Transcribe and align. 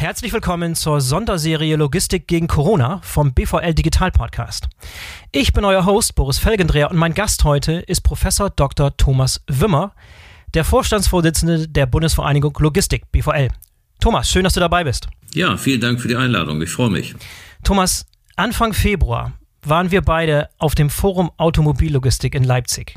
Herzlich 0.00 0.32
willkommen 0.32 0.74
zur 0.74 1.02
Sonderserie 1.02 1.76
Logistik 1.76 2.26
gegen 2.26 2.46
Corona 2.46 3.02
vom 3.02 3.34
BVL 3.34 3.74
Digital 3.74 4.10
Podcast. 4.10 4.66
Ich 5.30 5.52
bin 5.52 5.62
euer 5.62 5.84
Host 5.84 6.14
Boris 6.14 6.38
Felgendreher 6.38 6.90
und 6.90 6.96
mein 6.96 7.12
Gast 7.12 7.44
heute 7.44 7.72
ist 7.80 8.00
Professor 8.00 8.48
Dr. 8.48 8.96
Thomas 8.96 9.42
Wimmer, 9.46 9.94
der 10.54 10.64
Vorstandsvorsitzende 10.64 11.68
der 11.68 11.84
Bundesvereinigung 11.84 12.56
Logistik 12.60 13.12
BVL. 13.12 13.48
Thomas, 14.00 14.30
schön, 14.30 14.42
dass 14.42 14.54
du 14.54 14.60
dabei 14.60 14.84
bist. 14.84 15.06
Ja, 15.34 15.58
vielen 15.58 15.82
Dank 15.82 16.00
für 16.00 16.08
die 16.08 16.16
Einladung. 16.16 16.62
Ich 16.62 16.70
freue 16.70 16.88
mich. 16.88 17.14
Thomas, 17.62 18.06
Anfang 18.36 18.72
Februar 18.72 19.34
waren 19.66 19.90
wir 19.90 20.00
beide 20.00 20.48
auf 20.56 20.74
dem 20.74 20.88
Forum 20.88 21.30
Automobillogistik 21.36 22.34
in 22.34 22.44
Leipzig. 22.44 22.94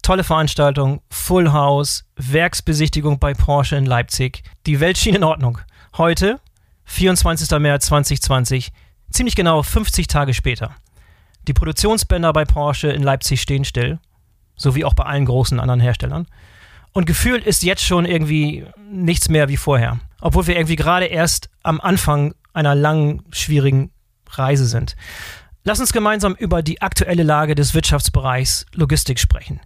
Tolle 0.00 0.24
Veranstaltung, 0.24 1.02
Full 1.10 1.52
House, 1.52 2.06
Werksbesichtigung 2.16 3.18
bei 3.18 3.34
Porsche 3.34 3.76
in 3.76 3.84
Leipzig. 3.84 4.42
Die 4.64 4.80
Welt 4.80 4.96
schien 4.96 5.14
in 5.14 5.24
Ordnung. 5.24 5.58
Heute, 5.96 6.38
24. 6.84 7.58
März 7.58 7.86
2020, 7.86 8.70
ziemlich 9.10 9.34
genau 9.34 9.64
50 9.64 10.06
Tage 10.06 10.34
später. 10.34 10.76
Die 11.48 11.52
Produktionsbänder 11.52 12.32
bei 12.32 12.44
Porsche 12.44 12.88
in 12.88 13.02
Leipzig 13.02 13.42
stehen 13.42 13.64
still, 13.64 13.98
so 14.54 14.76
wie 14.76 14.84
auch 14.84 14.94
bei 14.94 15.02
allen 15.04 15.24
großen 15.24 15.58
anderen 15.58 15.80
Herstellern. 15.80 16.28
Und 16.92 17.06
gefühlt 17.06 17.44
ist 17.44 17.64
jetzt 17.64 17.84
schon 17.84 18.04
irgendwie 18.04 18.66
nichts 18.88 19.28
mehr 19.28 19.48
wie 19.48 19.56
vorher, 19.56 19.98
obwohl 20.20 20.46
wir 20.46 20.56
irgendwie 20.56 20.76
gerade 20.76 21.06
erst 21.06 21.50
am 21.64 21.80
Anfang 21.80 22.34
einer 22.52 22.76
langen, 22.76 23.24
schwierigen 23.32 23.90
Reise 24.28 24.66
sind. 24.66 24.94
Lass 25.64 25.80
uns 25.80 25.92
gemeinsam 25.92 26.34
über 26.36 26.62
die 26.62 26.82
aktuelle 26.82 27.24
Lage 27.24 27.56
des 27.56 27.74
Wirtschaftsbereichs 27.74 28.66
Logistik 28.74 29.18
sprechen. 29.18 29.60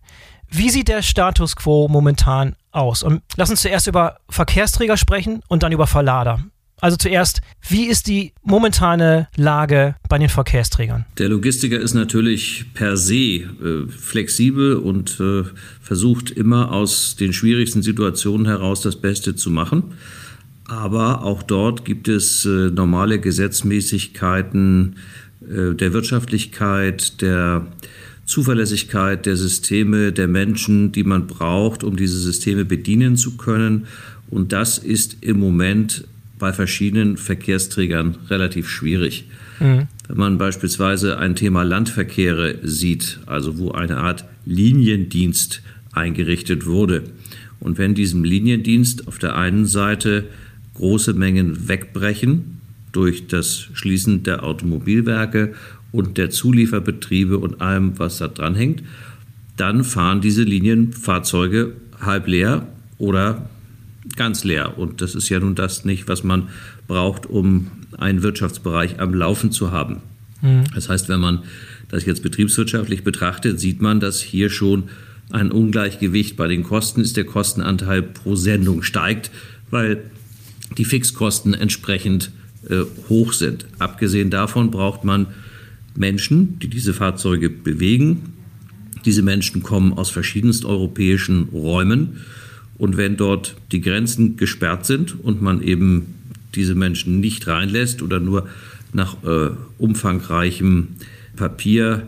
Wie 0.50 0.70
sieht 0.70 0.88
der 0.88 1.02
Status 1.02 1.56
quo 1.56 1.88
momentan 1.88 2.56
aus? 2.70 3.02
Und 3.02 3.22
lass 3.36 3.50
uns 3.50 3.62
zuerst 3.62 3.86
über 3.86 4.18
Verkehrsträger 4.28 4.96
sprechen 4.96 5.40
und 5.48 5.62
dann 5.62 5.72
über 5.72 5.86
Verlader. 5.86 6.40
Also 6.80 6.96
zuerst, 6.96 7.40
wie 7.68 7.86
ist 7.86 8.08
die 8.08 8.32
momentane 8.42 9.28
Lage 9.36 9.94
bei 10.08 10.18
den 10.18 10.28
Verkehrsträgern? 10.28 11.06
Der 11.18 11.28
Logistiker 11.28 11.80
ist 11.80 11.94
natürlich 11.94 12.66
per 12.74 12.96
se 12.96 13.14
äh, 13.14 13.88
flexibel 13.88 14.76
und 14.76 15.18
äh, 15.20 15.44
versucht 15.80 16.30
immer 16.30 16.72
aus 16.72 17.16
den 17.16 17.32
schwierigsten 17.32 17.82
Situationen 17.82 18.46
heraus 18.46 18.82
das 18.82 18.96
Beste 18.96 19.34
zu 19.34 19.50
machen. 19.50 19.94
Aber 20.66 21.22
auch 21.22 21.42
dort 21.42 21.84
gibt 21.84 22.08
es 22.08 22.44
äh, 22.44 22.70
normale 22.70 23.20
Gesetzmäßigkeiten 23.20 24.96
äh, 25.42 25.74
der 25.74 25.92
Wirtschaftlichkeit, 25.92 27.20
der 27.22 27.66
Zuverlässigkeit 28.26 29.26
der 29.26 29.36
Systeme, 29.36 30.12
der 30.12 30.28
Menschen, 30.28 30.92
die 30.92 31.04
man 31.04 31.26
braucht, 31.26 31.84
um 31.84 31.96
diese 31.96 32.18
Systeme 32.18 32.64
bedienen 32.64 33.16
zu 33.16 33.36
können. 33.36 33.86
Und 34.30 34.52
das 34.52 34.78
ist 34.78 35.18
im 35.20 35.38
Moment 35.38 36.04
bei 36.38 36.52
verschiedenen 36.52 37.16
Verkehrsträgern 37.16 38.16
relativ 38.28 38.68
schwierig. 38.68 39.26
Mhm. 39.60 39.88
Wenn 40.08 40.16
man 40.16 40.38
beispielsweise 40.38 41.18
ein 41.18 41.36
Thema 41.36 41.62
Landverkehre 41.62 42.58
sieht, 42.62 43.20
also 43.26 43.58
wo 43.58 43.72
eine 43.72 43.98
Art 43.98 44.24
Liniendienst 44.44 45.62
eingerichtet 45.92 46.66
wurde. 46.66 47.04
Und 47.60 47.78
wenn 47.78 47.94
diesem 47.94 48.24
Liniendienst 48.24 49.08
auf 49.08 49.18
der 49.18 49.36
einen 49.36 49.64
Seite 49.66 50.24
große 50.74 51.14
Mengen 51.14 51.68
wegbrechen 51.68 52.60
durch 52.92 53.26
das 53.26 53.68
Schließen 53.72 54.22
der 54.22 54.42
Automobilwerke 54.42 55.54
und 55.94 56.18
der 56.18 56.28
Zulieferbetriebe 56.28 57.38
und 57.38 57.60
allem, 57.60 58.00
was 58.00 58.18
da 58.18 58.26
dran 58.26 58.56
hängt, 58.56 58.82
dann 59.56 59.84
fahren 59.84 60.20
diese 60.20 60.42
Linienfahrzeuge 60.42 61.74
halb 62.00 62.26
leer 62.26 62.66
oder 62.98 63.48
ganz 64.16 64.42
leer. 64.42 64.76
Und 64.76 65.00
das 65.00 65.14
ist 65.14 65.28
ja 65.28 65.38
nun 65.38 65.54
das 65.54 65.84
nicht, 65.84 66.08
was 66.08 66.24
man 66.24 66.48
braucht, 66.88 67.26
um 67.26 67.70
einen 67.96 68.24
Wirtschaftsbereich 68.24 68.98
am 68.98 69.14
Laufen 69.14 69.52
zu 69.52 69.70
haben. 69.70 69.98
Mhm. 70.42 70.64
Das 70.74 70.88
heißt, 70.88 71.08
wenn 71.08 71.20
man 71.20 71.44
das 71.88 72.04
jetzt 72.04 72.24
betriebswirtschaftlich 72.24 73.04
betrachtet, 73.04 73.60
sieht 73.60 73.80
man, 73.80 74.00
dass 74.00 74.20
hier 74.20 74.50
schon 74.50 74.84
ein 75.30 75.52
Ungleichgewicht 75.52 76.36
bei 76.36 76.48
den 76.48 76.64
Kosten 76.64 77.02
ist. 77.02 77.16
Der 77.16 77.24
Kostenanteil 77.24 78.02
pro 78.02 78.34
Sendung 78.34 78.82
steigt, 78.82 79.30
weil 79.70 80.02
die 80.76 80.84
Fixkosten 80.84 81.54
entsprechend 81.54 82.32
äh, 82.68 82.80
hoch 83.08 83.32
sind. 83.32 83.66
Abgesehen 83.78 84.30
davon 84.30 84.72
braucht 84.72 85.04
man 85.04 85.28
Menschen, 85.96 86.58
die 86.58 86.68
diese 86.68 86.94
Fahrzeuge 86.94 87.50
bewegen. 87.50 88.32
Diese 89.04 89.22
Menschen 89.22 89.62
kommen 89.62 89.92
aus 89.92 90.10
verschiedensten 90.10 90.66
europäischen 90.66 91.48
Räumen. 91.52 92.20
Und 92.76 92.96
wenn 92.96 93.16
dort 93.16 93.56
die 93.72 93.80
Grenzen 93.80 94.36
gesperrt 94.36 94.86
sind 94.86 95.20
und 95.22 95.40
man 95.42 95.62
eben 95.62 96.06
diese 96.54 96.74
Menschen 96.74 97.20
nicht 97.20 97.46
reinlässt 97.46 98.02
oder 98.02 98.20
nur 98.20 98.48
nach 98.92 99.22
äh, 99.24 99.50
umfangreichem 99.78 100.88
Papierkrieg, 101.36 102.06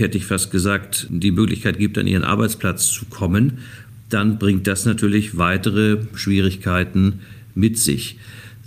äh, 0.00 0.02
hätte 0.02 0.18
ich 0.18 0.24
fast 0.24 0.50
gesagt, 0.50 1.06
die 1.10 1.30
Möglichkeit 1.30 1.78
gibt, 1.78 1.98
an 1.98 2.06
ihren 2.06 2.24
Arbeitsplatz 2.24 2.90
zu 2.90 3.06
kommen, 3.06 3.58
dann 4.08 4.38
bringt 4.38 4.66
das 4.66 4.86
natürlich 4.86 5.36
weitere 5.36 5.98
Schwierigkeiten 6.14 7.20
mit 7.54 7.78
sich. 7.78 8.18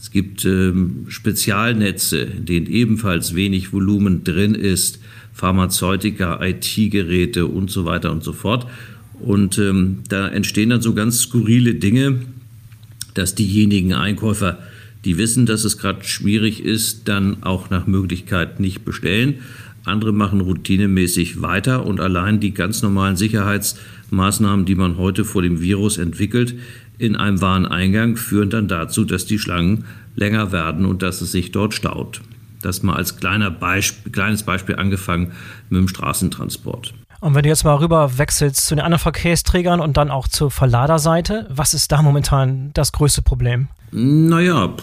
Es 0.02 0.10
gibt 0.10 0.46
ähm, 0.46 1.06
Spezialnetze, 1.10 2.22
in 2.22 2.46
denen 2.46 2.66
ebenfalls 2.66 3.36
wenig 3.36 3.72
Volumen 3.72 4.24
drin 4.24 4.56
ist, 4.56 5.00
Pharmazeutika, 5.32 6.44
IT-Geräte 6.44 7.46
und 7.46 7.70
so 7.70 7.86
weiter 7.86 8.12
und 8.12 8.24
so 8.24 8.34
fort. 8.34 8.66
Und 9.20 9.60
ähm, 9.60 10.00
da 10.10 10.28
entstehen 10.28 10.72
dann 10.72 10.82
so 10.82 10.96
ganz 10.96 11.22
skurrile 11.22 11.76
Dinge, 11.76 12.22
dass 13.14 13.36
diejenigen 13.36 13.94
Einkäufer, 13.94 14.58
die 15.06 15.20
wissen, 15.20 15.46
dass 15.46 15.66
es 15.66 15.78
gerade 15.78 16.04
schwierig 16.04 16.66
ist, 16.66 17.08
dann 17.08 17.44
auch 17.44 17.70
nach 17.70 17.86
Möglichkeit 17.86 18.60
nicht 18.60 18.84
bestellen. 18.84 19.36
Andere 19.86 20.14
machen 20.14 20.42
routinemäßig 20.42 21.44
weiter 21.44 21.86
und 21.86 22.00
allein 22.00 22.40
die 22.40 22.56
ganz 22.56 22.82
normalen 22.82 23.18
Sicherheitsmaßnahmen, 24.12 24.66
die 24.66 24.76
man 24.76 24.98
heute 24.98 25.24
vor 25.26 25.42
dem 25.42 25.62
Virus 25.62 25.98
entwickelt, 25.98 26.56
in 26.98 27.16
einem 27.16 27.42
Wareneingang 27.42 28.18
führen 28.18 28.50
dann 28.50 28.68
dazu, 28.68 29.06
dass 29.06 29.26
die 29.26 29.40
Schlangen 29.40 29.86
länger 30.16 30.52
werden 30.52 30.86
und 30.86 31.02
dass 31.02 31.22
es 31.22 31.32
sich 31.32 31.52
dort 31.52 31.74
staut. 31.74 32.22
Das 32.62 32.84
mal 32.84 32.96
als 32.96 33.18
kleiner 33.18 33.50
Beispiel, 33.50 34.12
kleines 34.12 34.44
Beispiel 34.44 34.76
angefangen 34.76 35.32
mit 35.70 35.80
dem 35.80 35.88
Straßentransport. 35.88 36.94
Und 37.22 37.36
wenn 37.36 37.44
du 37.44 37.50
jetzt 37.50 37.64
mal 37.64 37.76
rüber 37.76 38.18
wechselst 38.18 38.66
zu 38.66 38.74
den 38.74 38.84
anderen 38.84 39.00
Verkehrsträgern 39.00 39.80
und 39.80 39.96
dann 39.96 40.10
auch 40.10 40.28
zur 40.28 40.50
Verladerseite, 40.50 41.46
was 41.50 41.76
ist 41.76 41.92
da 41.92 42.02
momentan 42.02 42.72
das 42.74 42.92
größte 42.92 43.22
Problem? 43.22 43.68
Naja, 43.92 44.74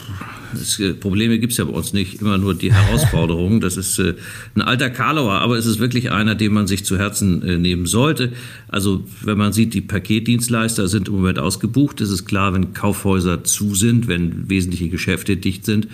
es, 0.54 0.78
äh, 0.78 0.92
Probleme 0.94 1.38
gibt 1.40 1.52
es 1.52 1.58
ja 1.58 1.64
bei 1.64 1.72
uns 1.72 1.92
nicht, 1.92 2.20
immer 2.20 2.38
nur 2.38 2.54
die 2.54 2.72
Herausforderungen. 2.72 3.60
Das 3.68 3.76
ist 3.76 3.98
äh, 3.98 4.14
ein 4.54 4.62
alter 4.62 4.88
Karlauer, 4.88 5.34
aber 5.34 5.56
es 5.56 5.66
ist 5.66 5.80
wirklich 5.80 6.12
einer, 6.12 6.36
den 6.36 6.52
man 6.52 6.68
sich 6.68 6.84
zu 6.84 6.96
Herzen 6.96 7.42
äh, 7.42 7.58
nehmen 7.58 7.86
sollte. 7.86 8.32
Also 8.68 9.04
wenn 9.22 9.36
man 9.36 9.52
sieht, 9.52 9.74
die 9.74 9.80
Paketdienstleister 9.80 10.86
sind 10.86 11.08
im 11.08 11.14
Moment 11.14 11.40
ausgebucht, 11.40 12.00
ist 12.00 12.10
es 12.10 12.24
klar, 12.24 12.54
wenn 12.54 12.72
Kaufhäuser 12.72 13.42
zu 13.42 13.74
sind, 13.74 14.06
wenn 14.06 14.48
wesentliche 14.48 14.88
Geschäfte 14.88 15.36
dicht 15.36 15.64
sind, 15.64 15.88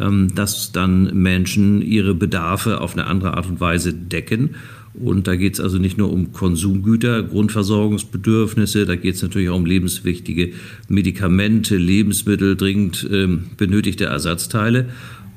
ähm, 0.00 0.34
dass 0.34 0.72
dann 0.72 1.14
Menschen 1.14 1.82
ihre 1.82 2.14
Bedarfe 2.14 2.80
auf 2.80 2.94
eine 2.94 3.06
andere 3.06 3.36
Art 3.36 3.46
und 3.46 3.60
Weise 3.60 3.92
decken. 3.92 4.54
Und 4.94 5.26
da 5.26 5.36
geht 5.36 5.54
es 5.54 5.60
also 5.60 5.78
nicht 5.78 5.96
nur 5.96 6.12
um 6.12 6.32
Konsumgüter, 6.32 7.22
Grundversorgungsbedürfnisse, 7.22 8.84
da 8.84 8.94
geht 8.94 9.14
es 9.14 9.22
natürlich 9.22 9.48
auch 9.48 9.56
um 9.56 9.64
lebenswichtige 9.64 10.52
Medikamente, 10.88 11.76
Lebensmittel, 11.76 12.56
dringend 12.56 13.08
äh, 13.10 13.28
benötigte 13.56 14.04
Ersatzteile 14.04 14.90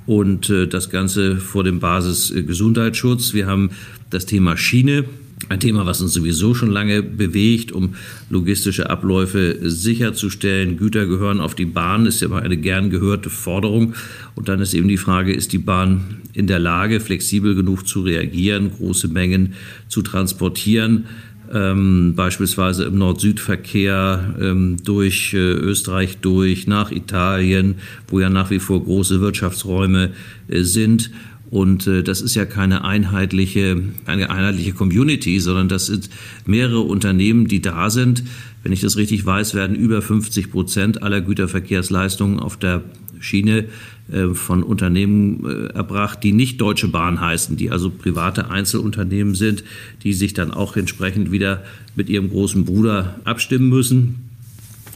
und 0.05 0.49
äh, 0.49 0.67
das 0.67 0.89
Ganze 0.89 1.37
vor 1.37 1.63
dem 1.63 1.79
Basis 1.79 2.31
äh, 2.31 2.43
Gesundheitsschutz. 2.43 3.33
Wir 3.33 3.47
haben 3.47 3.69
das 4.09 4.25
Thema 4.25 4.57
Schiene, 4.57 5.05
ein 5.49 5.59
Thema, 5.59 5.85
was 5.85 6.01
uns 6.01 6.13
sowieso 6.13 6.53
schon 6.53 6.71
lange 6.71 7.03
bewegt, 7.03 7.71
um 7.71 7.95
logistische 8.29 8.89
Abläufe 8.89 9.57
sicherzustellen. 9.61 10.77
Güter 10.77 11.05
gehören 11.05 11.39
auf 11.39 11.55
die 11.55 11.65
Bahn, 11.65 12.05
ist 12.05 12.21
ja 12.21 12.27
immer 12.27 12.41
eine 12.41 12.57
gern 12.57 12.89
gehörte 12.89 13.29
Forderung. 13.29 13.93
Und 14.35 14.47
dann 14.47 14.59
ist 14.59 14.73
eben 14.73 14.87
die 14.87 14.97
Frage, 14.97 15.33
ist 15.33 15.53
die 15.53 15.57
Bahn 15.59 16.21
in 16.33 16.47
der 16.47 16.59
Lage, 16.59 16.99
flexibel 16.99 17.53
genug 17.53 17.87
zu 17.87 18.01
reagieren, 18.01 18.71
große 18.71 19.07
Mengen 19.09 19.53
zu 19.87 20.01
transportieren? 20.01 21.05
Ähm, 21.53 22.13
beispielsweise 22.15 22.85
im 22.85 22.97
Nord-Süd-Verkehr 22.97 24.35
ähm, 24.41 24.77
durch 24.83 25.33
äh, 25.33 25.37
Österreich 25.37 26.17
durch, 26.17 26.65
nach 26.65 26.91
Italien, 26.91 27.75
wo 28.07 28.19
ja 28.19 28.29
nach 28.31 28.49
wie 28.49 28.57
vor 28.57 28.83
große 28.83 29.21
Wirtschaftsräume 29.21 30.11
äh, 30.47 30.63
sind. 30.63 31.11
Und 31.55 31.87
äh, 31.87 32.03
das 32.03 32.19
ist 32.19 32.35
ja 32.35 32.43
keine 32.43 32.83
einheitliche, 32.83 33.81
eine 34.05 34.29
einheitliche 34.29 34.73
Community, 34.73 35.39
sondern 35.39 35.69
das 35.69 35.85
sind 35.85 36.09
mehrere 36.45 36.81
Unternehmen, 36.81 37.47
die 37.47 37.61
da 37.61 37.89
sind. 37.89 38.23
Wenn 38.61 38.73
ich 38.73 38.81
das 38.81 38.97
richtig 38.97 39.25
weiß, 39.25 39.53
werden 39.53 39.73
über 39.73 40.01
50 40.01 40.51
Prozent 40.51 41.01
aller 41.01 41.21
Güterverkehrsleistungen 41.21 42.41
auf 42.41 42.57
der 42.57 42.83
Schiene 43.21 43.69
äh, 44.11 44.33
von 44.33 44.63
Unternehmen 44.63 45.45
äh, 45.45 45.67
erbracht, 45.67 46.23
die 46.23 46.33
nicht 46.33 46.59
Deutsche 46.59 46.89
Bahn 46.89 47.21
heißen, 47.21 47.55
die 47.55 47.71
also 47.71 47.89
private 47.89 48.49
Einzelunternehmen 48.49 49.33
sind, 49.33 49.63
die 50.03 50.11
sich 50.11 50.33
dann 50.33 50.51
auch 50.51 50.75
entsprechend 50.75 51.31
wieder 51.31 51.63
mit 51.95 52.09
ihrem 52.09 52.31
großen 52.31 52.65
Bruder 52.65 53.21
abstimmen 53.23 53.69
müssen. 53.69 54.15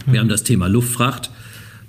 Wir 0.08 0.20
haben 0.20 0.28
das 0.28 0.44
Thema 0.44 0.68
Luftfracht. 0.68 1.32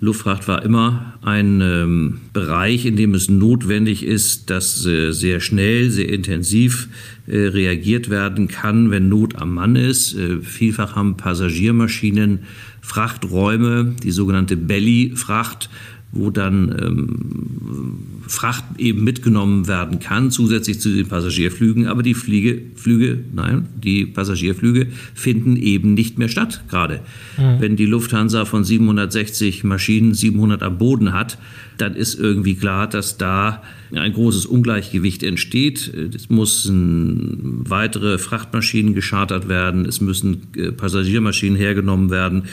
Luftfracht 0.03 0.49
war 0.49 0.63
immer 0.63 1.15
ein 1.21 1.61
ähm, 1.61 2.21
Bereich, 2.33 2.87
in 2.87 2.97
dem 2.97 3.15
es 3.15 3.29
notwendig 3.29 4.03
ist, 4.03 4.49
dass 4.49 4.87
äh, 4.87 5.13
sehr 5.13 5.41
schnell, 5.41 5.91
sehr 5.91 6.09
intensiv 6.09 6.89
äh, 7.27 7.37
reagiert 7.37 8.09
werden 8.09 8.49
kann, 8.49 8.91
wenn 8.91 9.11
Not 9.11 9.37
am 9.37 9.53
Mann 9.53 9.77
ist. 9.77 10.15
Äh, 10.15 10.41
vielfach 10.41 10.97
haben 10.97 11.19
Passagiermaschinen 11.19 12.41
Frachträume, 12.81 13.95
die 14.03 14.11
sogenannte 14.11 14.57
Belly-Fracht, 14.57 15.69
wo 16.13 16.31
dann 16.31 16.77
ähm, 16.81 17.99
Fracht 18.27 18.65
eben 18.79 19.05
mitgenommen 19.05 19.67
werden 19.69 19.99
kann, 19.99 20.31
zusätzlich 20.31 20.81
zu 20.81 20.91
den 20.91 21.09
Passagierflügen. 21.09 21.87
Aber 21.87 22.03
die 22.03 22.15
Fliege, 22.15 22.63
Flüge, 22.77 23.19
nein, 23.33 23.67
die 23.83 24.07
Passagierflüge 24.07 24.89
finden 25.15 25.57
eben 25.57 25.95
nicht 25.95 26.19
mehr 26.19 26.29
statt 26.29 26.65
gerade. 26.69 27.01
Mhm. 27.37 27.61
Wenn 27.61 27.77
die 27.77 27.87
Lufthansa 27.87 28.45
von 28.45 28.65
760 28.65 29.65
Maschinen 29.65 30.15
700 30.15 30.63
am 30.63 30.79
Boden 30.79 31.13
hat, 31.13 31.39
dann 31.79 31.95
ist 31.95 32.19
irgendwie 32.19 32.55
klar, 32.55 32.89
dass 32.89 33.17
da 33.17 33.63
ein 33.93 34.13
großes 34.13 34.47
Ungleichgewicht 34.47 35.23
entsteht. 35.23 35.93
Es 36.15 36.29
müssen 36.29 37.69
weitere 37.69 38.19
Frachtmaschinen 38.19 38.95
geschartert 38.95 39.49
werden, 39.49 39.87
es 39.87 40.01
müssen 40.01 40.43
äh, 40.57 40.73
Passagiermaschinen 40.73 41.57
hergenommen 41.57 42.11
werden 42.11 42.45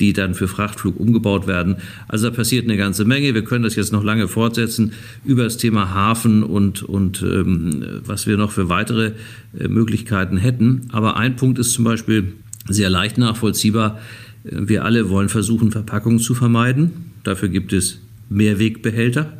die 0.00 0.12
dann 0.12 0.34
für 0.34 0.48
Frachtflug 0.48 0.98
umgebaut 0.98 1.46
werden. 1.46 1.76
Also 2.08 2.28
da 2.28 2.36
passiert 2.36 2.64
eine 2.64 2.76
ganze 2.76 3.04
Menge. 3.04 3.34
Wir 3.34 3.44
können 3.44 3.64
das 3.64 3.76
jetzt 3.76 3.92
noch 3.92 4.02
lange 4.02 4.28
fortsetzen 4.28 4.92
über 5.24 5.44
das 5.44 5.56
Thema 5.56 5.94
Hafen 5.94 6.42
und, 6.42 6.82
und 6.82 7.22
ähm, 7.22 7.84
was 8.04 8.26
wir 8.26 8.36
noch 8.36 8.50
für 8.50 8.68
weitere 8.68 9.12
äh, 9.58 9.68
Möglichkeiten 9.68 10.36
hätten. 10.36 10.88
Aber 10.92 11.16
ein 11.16 11.36
Punkt 11.36 11.58
ist 11.58 11.72
zum 11.72 11.84
Beispiel 11.84 12.32
sehr 12.68 12.90
leicht 12.90 13.18
nachvollziehbar. 13.18 14.00
Wir 14.42 14.84
alle 14.84 15.08
wollen 15.08 15.28
versuchen, 15.28 15.70
Verpackungen 15.70 16.18
zu 16.18 16.34
vermeiden. 16.34 17.12
Dafür 17.22 17.48
gibt 17.48 17.72
es 17.72 18.00
Mehrwegbehälter. 18.28 19.32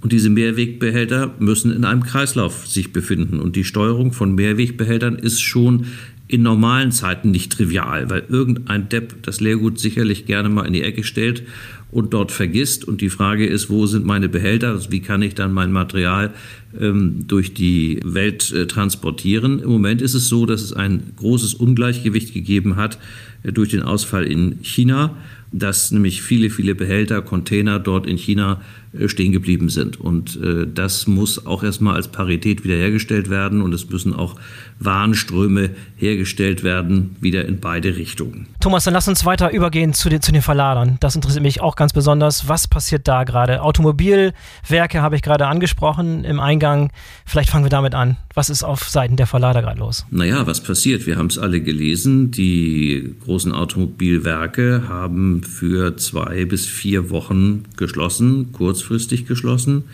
Und 0.00 0.12
diese 0.12 0.30
Mehrwegbehälter 0.30 1.34
müssen 1.38 1.72
in 1.72 1.84
einem 1.84 2.04
Kreislauf 2.04 2.66
sich 2.66 2.92
befinden. 2.92 3.40
Und 3.40 3.56
die 3.56 3.64
Steuerung 3.64 4.12
von 4.12 4.34
Mehrwegbehältern 4.34 5.16
ist 5.16 5.40
schon 5.40 5.86
in 6.28 6.42
normalen 6.42 6.92
Zeiten 6.92 7.30
nicht 7.30 7.52
trivial, 7.52 8.10
weil 8.10 8.24
irgendein 8.28 8.88
Depp 8.88 9.22
das 9.22 9.40
Leergut 9.40 9.80
sicherlich 9.80 10.26
gerne 10.26 10.50
mal 10.50 10.66
in 10.66 10.74
die 10.74 10.82
Ecke 10.82 11.02
stellt 11.02 11.42
und 11.90 12.12
dort 12.14 12.32
vergisst. 12.32 12.84
Und 12.86 13.00
die 13.00 13.10
Frage 13.10 13.46
ist, 13.46 13.70
wo 13.70 13.86
sind 13.86 14.04
meine 14.04 14.28
Behälter? 14.28 14.78
Wie 14.90 15.00
kann 15.00 15.22
ich 15.22 15.34
dann 15.34 15.52
mein 15.52 15.72
Material 15.72 16.32
ähm, 16.78 17.24
durch 17.26 17.54
die 17.54 18.00
Welt 18.04 18.52
äh, 18.52 18.66
transportieren? 18.66 19.60
Im 19.60 19.70
Moment 19.70 20.02
ist 20.02 20.14
es 20.14 20.28
so, 20.28 20.46
dass 20.46 20.62
es 20.62 20.72
ein 20.72 21.12
großes 21.16 21.54
Ungleichgewicht 21.54 22.34
gegeben 22.34 22.76
hat 22.76 22.98
äh, 23.42 23.52
durch 23.52 23.70
den 23.70 23.82
Ausfall 23.82 24.24
in 24.24 24.58
China 24.62 25.16
dass 25.52 25.90
nämlich 25.90 26.22
viele, 26.22 26.50
viele 26.50 26.74
Behälter, 26.74 27.22
Container 27.22 27.78
dort 27.78 28.06
in 28.06 28.18
China 28.18 28.60
äh, 28.92 29.08
stehen 29.08 29.32
geblieben 29.32 29.68
sind. 29.68 29.98
Und 29.98 30.40
äh, 30.42 30.66
das 30.72 31.06
muss 31.06 31.46
auch 31.46 31.62
erstmal 31.62 31.94
als 31.94 32.08
Parität 32.08 32.64
wiederhergestellt 32.64 33.30
werden 33.30 33.62
und 33.62 33.72
es 33.72 33.88
müssen 33.88 34.14
auch 34.14 34.36
Warenströme 34.78 35.70
hergestellt 35.96 36.62
werden, 36.62 37.16
wieder 37.20 37.46
in 37.46 37.60
beide 37.60 37.96
Richtungen. 37.96 38.46
Thomas, 38.60 38.84
dann 38.84 38.94
lass 38.94 39.08
uns 39.08 39.24
weiter 39.24 39.52
übergehen 39.52 39.94
zu 39.94 40.08
den, 40.08 40.20
zu 40.20 40.32
den 40.32 40.42
Verladern. 40.42 40.98
Das 41.00 41.14
interessiert 41.14 41.42
mich 41.42 41.60
auch 41.60 41.76
ganz 41.78 41.94
besonders. 41.94 42.48
Was 42.48 42.68
passiert 42.68 43.08
da 43.08 43.24
gerade? 43.24 43.62
Automobilwerke 43.62 45.00
habe 45.00 45.16
ich 45.16 45.22
gerade 45.22 45.46
angesprochen 45.46 46.24
im 46.24 46.40
Eingang. 46.40 46.92
Vielleicht 47.24 47.48
fangen 47.48 47.64
wir 47.64 47.70
damit 47.70 47.94
an. 47.94 48.18
Was 48.34 48.50
ist 48.50 48.62
auf 48.62 48.88
Seiten 48.88 49.16
der 49.16 49.26
Verlader 49.26 49.62
gerade 49.62 49.80
los? 49.80 50.04
Naja, 50.10 50.46
was 50.46 50.62
passiert? 50.62 51.06
Wir 51.06 51.16
haben 51.16 51.28
es 51.28 51.38
alle 51.38 51.62
gelesen. 51.62 52.30
Die 52.30 53.14
großen 53.24 53.52
Automobilwerke 53.52 54.84
haben 54.88 55.42
für 55.42 55.96
zwei 55.96 56.44
bis 56.44 56.66
vier 56.66 57.08
Wochen 57.08 57.64
geschlossen, 57.76 58.52
kurzfristig 58.52 59.26
geschlossen. 59.26 59.84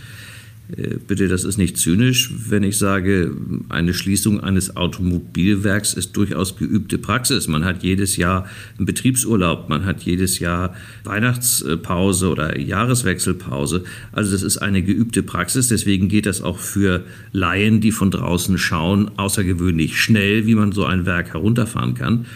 Äh, 0.75 0.96
bitte, 1.06 1.28
das 1.28 1.44
ist 1.44 1.58
nicht 1.58 1.76
zynisch, 1.76 2.31
wenn 2.49 2.62
ich 2.62 2.78
sage, 2.78 3.37
eine 3.69 3.93
Schließung 3.93 4.40
eines 4.40 4.76
Automobilwerks 4.76 5.93
ist 5.94 6.16
durchaus 6.16 6.56
geübte 6.56 6.96
Praxis. 6.96 7.49
Man 7.49 7.64
hat 7.64 7.82
jedes 7.82 8.16
Jahr 8.16 8.46
einen 8.78 8.87
Betriebsurlaub, 8.87 9.69
man 9.69 9.84
hat 9.84 10.02
jedes 10.02 10.38
Jahr 10.38 10.75
Weihnachtspause 11.05 12.28
oder 12.31 12.58
Jahreswechselpause. 12.58 13.84
Also 14.12 14.32
das 14.32 14.43
ist 14.43 14.58
eine 14.58 14.82
geübte 14.82 15.22
Praxis. 15.22 15.69
Deswegen 15.69 16.08
geht 16.08 16.26
das 16.26 16.40
auch 16.40 16.58
für 16.58 17.05
Laien, 17.32 17.81
die 17.81 17.93
von 17.93 18.11
draußen 18.11 18.56
schauen, 18.56 19.11
außergewöhnlich 19.19 20.00
schnell, 20.00 20.46
wie 20.46 20.55
man 20.55 20.72
so 20.72 20.87
ein 20.87 21.05
Werk 21.05 21.34
herunterfahren 21.34 21.94
kann. 21.94 22.26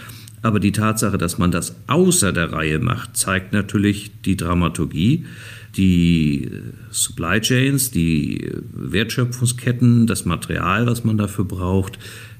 Aber 0.42 0.60
die 0.60 0.72
Tatsache, 0.72 1.18
dass 1.18 1.38
man 1.38 1.50
das 1.50 1.76
außer 1.88 2.32
der 2.32 2.52
Reihe 2.52 2.78
macht, 2.78 3.16
zeigt 3.16 3.52
natürlich 3.52 4.12
die 4.24 4.36
Dramaturgie 4.36 5.24
die 5.76 6.50
Supply 6.90 7.40
Chains, 7.40 7.90
die 7.90 8.50
Wertschöpfungsketten, 8.72 10.06
das 10.06 10.24
Material, 10.24 10.86
was 10.86 11.04
man 11.04 11.18
dafür 11.18 11.44
braucht, 11.44 11.98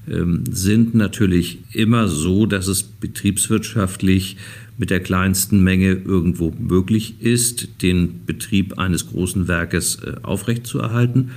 ähm, 0.09 0.43
sind 0.49 0.95
natürlich 0.95 1.59
immer 1.73 2.07
so, 2.07 2.45
dass 2.45 2.67
es 2.67 2.83
betriebswirtschaftlich 2.83 4.37
mit 4.77 4.89
der 4.89 5.01
kleinsten 5.01 5.63
Menge 5.63 5.91
irgendwo 5.91 6.51
möglich 6.57 7.21
ist, 7.21 7.81
den 7.81 8.25
Betrieb 8.25 8.79
eines 8.79 9.07
großen 9.07 9.47
Werkes 9.47 9.99
äh, 10.03 10.15
aufrechtzuerhalten. 10.23 11.31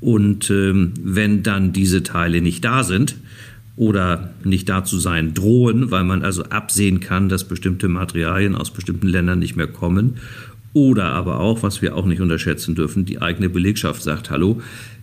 Und 0.00 0.50
ähm, 0.50 0.92
wenn 1.02 1.42
dann 1.42 1.72
diese 1.72 2.02
Teile 2.02 2.40
nicht 2.40 2.64
da 2.64 2.84
sind, 2.84 3.16
oder 3.74 4.34
nicht 4.44 4.68
da 4.68 4.84
zu 4.84 4.98
sein 4.98 5.32
drohen, 5.32 5.90
weil 5.90 6.04
man 6.04 6.22
also 6.22 6.44
absehen 6.44 7.00
kann, 7.00 7.30
dass 7.30 7.44
bestimmte 7.44 7.88
Materialien 7.88 8.54
aus 8.54 8.70
bestimmten 8.70 9.08
Ländern 9.08 9.38
nicht 9.38 9.56
mehr 9.56 9.66
kommen 9.66 10.18
oder 10.72 11.06
aber 11.06 11.40
auch, 11.40 11.62
was 11.62 11.82
wir 11.82 11.96
auch 11.96 12.06
nicht 12.06 12.20
unterschätzen 12.20 12.74
dürfen, 12.74 13.04
die 13.04 13.20
eigene 13.20 13.48
Belegschaft 13.48 14.02
sagt, 14.02 14.30
hallo, 14.30 14.60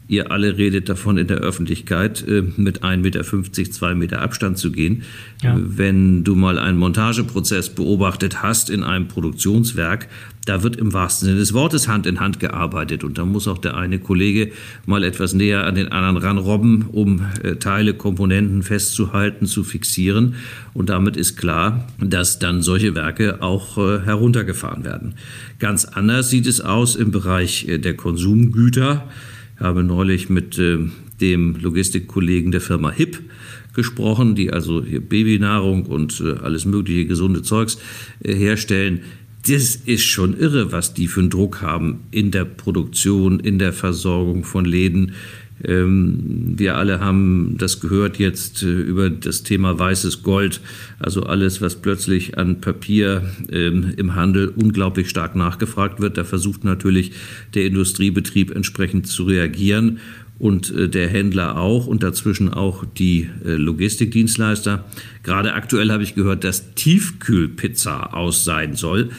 ihr 0.09 0.31
alle 0.31 0.57
redet 0.57 0.89
davon 0.89 1.17
in 1.17 1.27
der 1.27 1.37
Öffentlichkeit 1.37 2.27
äh, 2.27 2.43
mit 2.57 2.83
1,50 2.83 2.97
Meter, 2.97 3.71
2 3.71 3.95
Meter 3.95 4.21
Abstand 4.21 4.57
zu 4.57 4.71
gehen. 4.71 5.03
Ja. 5.43 5.55
Wenn 5.57 6.23
du 6.23 6.35
mal 6.35 6.57
einen 6.57 6.79
Montageprozess 6.79 7.69
beobachtet 7.69 8.41
hast 8.41 8.71
in 8.71 8.83
einem 8.83 9.07
Produktionswerk, 9.07 10.09
da 10.45 10.63
wird 10.63 10.77
im 10.77 10.93
wahrsten 10.93 11.27
Sinne 11.27 11.37
des 11.37 11.53
Wortes 11.53 11.87
Hand 11.87 12.07
in 12.07 12.19
Hand 12.19 12.39
gearbeitet 12.39 13.03
und 13.03 13.19
da 13.19 13.25
muss 13.25 13.47
auch 13.47 13.59
der 13.59 13.77
eine 13.77 13.99
Kollege 13.99 14.51
mal 14.87 15.03
etwas 15.03 15.33
näher 15.35 15.65
an 15.65 15.75
den 15.75 15.89
anderen 15.89 16.17
ranrobben, 16.17 16.87
um 16.91 17.23
äh, 17.43 17.57
Teile, 17.57 17.93
Komponenten 17.93 18.63
festzuhalten, 18.63 19.45
zu 19.45 19.63
fixieren 19.63 20.35
und 20.73 20.89
damit 20.89 21.17
ist 21.17 21.37
klar, 21.37 21.87
dass 21.99 22.39
dann 22.39 22.63
solche 22.63 22.95
Werke 22.95 23.43
auch 23.43 23.77
äh, 23.77 23.99
heruntergefahren 23.99 24.83
werden. 24.83 25.13
Ganz 25.59 25.85
anders 25.85 26.31
sieht 26.31 26.47
es 26.47 26.61
aus 26.61 26.95
im 26.95 27.11
Bereich 27.11 27.67
äh, 27.67 27.77
der 27.77 27.95
Konsumgüter. 27.95 29.07
Ich 29.59 29.65
habe 29.65 29.83
neulich 29.83 30.29
mit 30.29 30.57
dem 30.57 31.55
Logistikkollegen 31.59 32.51
der 32.51 32.61
Firma 32.61 32.91
HIP 32.91 33.19
gesprochen, 33.73 34.33
die 34.33 34.53
also 34.53 34.81
hier 34.81 35.01
Babynahrung 35.01 35.85
und 35.85 36.23
alles 36.41 36.63
mögliche 36.63 37.05
gesunde 37.05 37.41
Zeugs 37.41 37.77
herstellen 38.23 39.01
das 39.47 39.75
ist 39.75 40.03
schon 40.03 40.37
irre, 40.37 40.71
was 40.71 40.93
die 40.93 41.07
für 41.07 41.21
einen 41.21 41.29
Druck 41.29 41.61
haben 41.61 42.01
in 42.11 42.31
der 42.31 42.45
Produktion, 42.45 43.39
in 43.39 43.57
der 43.57 43.71
Versorgung 43.73 44.43
von 44.43 44.65
Läden. 44.65 45.13
Ähm, 45.63 46.53
wir 46.57 46.77
alle 46.77 46.99
haben 46.99 47.55
das 47.57 47.79
gehört 47.79 48.19
jetzt 48.19 48.63
äh, 48.63 48.67
über 48.67 49.09
das 49.09 49.43
Thema 49.43 49.77
weißes 49.77 50.23
Gold, 50.23 50.61
also 50.99 51.23
alles, 51.23 51.61
was 51.61 51.75
plötzlich 51.75 52.37
an 52.37 52.61
Papier 52.61 53.29
ähm, 53.51 53.93
im 53.97 54.15
Handel 54.15 54.47
unglaublich 54.49 55.09
stark 55.09 55.35
nachgefragt 55.35 55.99
wird. 55.99 56.17
Da 56.17 56.23
versucht 56.23 56.63
natürlich 56.63 57.11
der 57.53 57.65
Industriebetrieb 57.65 58.55
entsprechend 58.55 59.07
zu 59.07 59.23
reagieren 59.23 59.99
und 60.39 60.73
äh, 60.73 60.87
der 60.87 61.09
Händler 61.09 61.57
auch 61.57 61.85
und 61.85 62.01
dazwischen 62.01 62.51
auch 62.51 62.85
die 62.85 63.29
äh, 63.45 63.51
Logistikdienstleister. 63.51 64.85
Gerade 65.23 65.53
aktuell 65.53 65.91
habe 65.91 66.03
ich 66.03 66.15
gehört, 66.15 66.43
dass 66.43 66.73
Tiefkühlpizza 66.75 68.13
aus 68.13 68.45
sein 68.45 68.75
soll. 68.75 69.09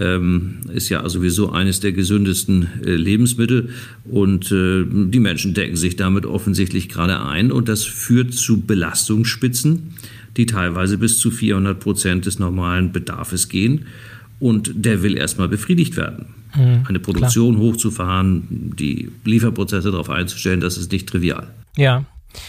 Ähm, 0.00 0.60
ist 0.72 0.88
ja 0.88 1.06
sowieso 1.08 1.50
eines 1.50 1.80
der 1.80 1.92
gesündesten 1.92 2.68
äh, 2.84 2.94
Lebensmittel 2.94 3.70
und 4.04 4.50
äh, 4.50 4.84
die 4.86 5.20
Menschen 5.20 5.54
decken 5.54 5.76
sich 5.76 5.96
damit 5.96 6.24
offensichtlich 6.24 6.88
gerade 6.88 7.24
ein 7.24 7.52
und 7.52 7.68
das 7.68 7.84
führt 7.84 8.32
zu 8.32 8.62
Belastungsspitzen, 8.62 9.94
die 10.36 10.46
teilweise 10.46 10.98
bis 10.98 11.18
zu 11.18 11.30
400 11.30 11.78
Prozent 11.78 12.26
des 12.26 12.38
normalen 12.38 12.92
Bedarfs 12.92 13.48
gehen 13.48 13.86
und 14.40 14.72
der 14.74 15.02
will 15.02 15.16
erstmal 15.16 15.48
befriedigt 15.48 15.96
werden. 15.96 16.26
Mhm, 16.56 16.84
Eine 16.88 16.98
Produktion 16.98 17.54
klar. 17.56 17.66
hochzufahren, 17.66 18.74
die 18.78 19.10
Lieferprozesse 19.24 19.90
darauf 19.90 20.10
einzustellen, 20.10 20.60
das 20.60 20.76
ist 20.76 20.92
nicht 20.92 21.08
trivial. 21.08 21.48
Ja. 21.76 22.04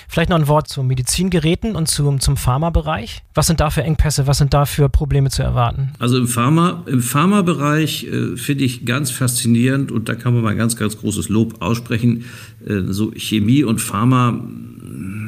Vielleicht 0.07 0.29
noch 0.29 0.37
ein 0.37 0.47
Wort 0.47 0.67
zu 0.67 0.83
Medizingeräten 0.83 1.75
und 1.75 1.87
zum, 1.87 2.19
zum 2.19 2.37
Pharmabereich. 2.37 3.23
Was 3.33 3.47
sind 3.47 3.59
da 3.59 3.69
für 3.69 3.83
Engpässe, 3.83 4.27
was 4.27 4.37
sind 4.37 4.53
da 4.53 4.65
für 4.65 4.89
Probleme 4.89 5.29
zu 5.29 5.43
erwarten? 5.43 5.91
Also 5.99 6.17
im, 6.17 6.27
Pharma, 6.27 6.83
im 6.85 7.01
Pharmabereich 7.01 8.05
äh, 8.05 8.37
finde 8.37 8.63
ich 8.63 8.85
ganz 8.85 9.11
faszinierend 9.11 9.91
und 9.91 10.09
da 10.09 10.15
kann 10.15 10.33
man 10.33 10.43
mal 10.43 10.55
ganz, 10.55 10.75
ganz 10.75 10.97
großes 10.97 11.29
Lob 11.29 11.61
aussprechen. 11.61 12.25
Äh, 12.65 12.81
so 12.87 13.11
Chemie 13.15 13.63
und 13.63 13.81
Pharma 13.81 14.39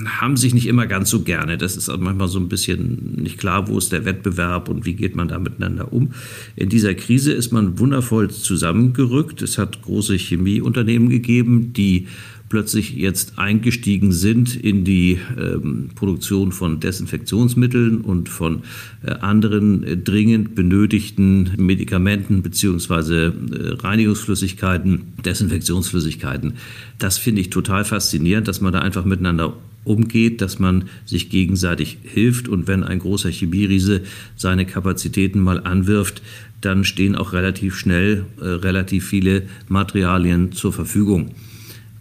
haben 0.05 0.37
sich 0.37 0.53
nicht 0.53 0.67
immer 0.67 0.87
ganz 0.87 1.09
so 1.09 1.21
gerne. 1.21 1.57
Das 1.57 1.77
ist 1.77 1.87
manchmal 1.87 2.27
so 2.27 2.39
ein 2.39 2.49
bisschen 2.49 3.15
nicht 3.15 3.37
klar, 3.37 3.67
wo 3.67 3.77
ist 3.77 3.91
der 3.91 4.05
Wettbewerb 4.05 4.69
und 4.69 4.85
wie 4.85 4.93
geht 4.93 5.15
man 5.15 5.27
da 5.27 5.39
miteinander 5.39 5.91
um. 5.91 6.11
In 6.55 6.69
dieser 6.69 6.93
Krise 6.93 7.33
ist 7.33 7.51
man 7.51 7.79
wundervoll 7.79 8.29
zusammengerückt. 8.29 9.41
Es 9.41 9.57
hat 9.57 9.81
große 9.81 10.15
Chemieunternehmen 10.15 11.09
gegeben, 11.09 11.73
die 11.73 12.07
plötzlich 12.49 12.95
jetzt 12.95 13.39
eingestiegen 13.39 14.11
sind 14.11 14.55
in 14.55 14.83
die 14.83 15.19
ähm, 15.37 15.89
Produktion 15.95 16.51
von 16.51 16.79
Desinfektionsmitteln 16.79 18.01
und 18.01 18.29
von 18.29 18.63
äh, 19.03 19.11
anderen 19.11 19.83
äh, 19.83 19.97
dringend 19.97 20.55
benötigten 20.55 21.51
Medikamenten 21.57 22.43
beziehungsweise 22.43 23.33
äh, 23.51 23.81
Reinigungsflüssigkeiten, 23.81 25.13
Desinfektionsflüssigkeiten. 25.23 26.53
Das 26.99 27.17
finde 27.17 27.41
ich 27.41 27.49
total 27.49 27.83
faszinierend, 27.83 28.47
dass 28.47 28.61
man 28.61 28.73
da 28.73 28.79
einfach 28.79 29.05
miteinander 29.05 29.53
umgeht, 29.83 30.41
dass 30.41 30.59
man 30.59 30.85
sich 31.05 31.29
gegenseitig 31.29 31.99
hilft 32.03 32.47
und 32.47 32.67
wenn 32.67 32.83
ein 32.83 32.99
großer 32.99 33.29
Chemieriese 33.29 34.01
seine 34.35 34.65
Kapazitäten 34.65 35.39
mal 35.39 35.63
anwirft, 35.63 36.21
dann 36.61 36.83
stehen 36.83 37.15
auch 37.15 37.33
relativ 37.33 37.75
schnell 37.75 38.25
äh, 38.39 38.45
relativ 38.45 39.07
viele 39.07 39.43
Materialien 39.67 40.51
zur 40.51 40.73
Verfügung. 40.73 41.31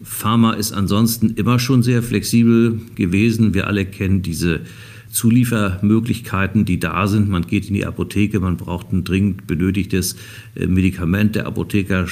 Pharma 0.04 0.52
ist 0.52 0.72
ansonsten 0.72 1.30
immer 1.30 1.58
schon 1.58 1.82
sehr 1.82 2.02
flexibel 2.02 2.78
gewesen. 2.94 3.54
Wir 3.54 3.66
alle 3.66 3.86
kennen 3.86 4.22
diese 4.22 4.60
Zuliefermöglichkeiten, 5.10 6.64
die 6.64 6.78
da 6.78 7.06
sind. 7.06 7.30
Man 7.30 7.46
geht 7.46 7.68
in 7.68 7.74
die 7.74 7.86
Apotheke, 7.86 8.40
man 8.40 8.56
braucht 8.56 8.92
ein 8.92 9.04
dringend 9.04 9.46
benötigtes 9.46 10.16
äh, 10.56 10.66
Medikament. 10.66 11.36
Der 11.36 11.46
Apotheker 11.46 12.06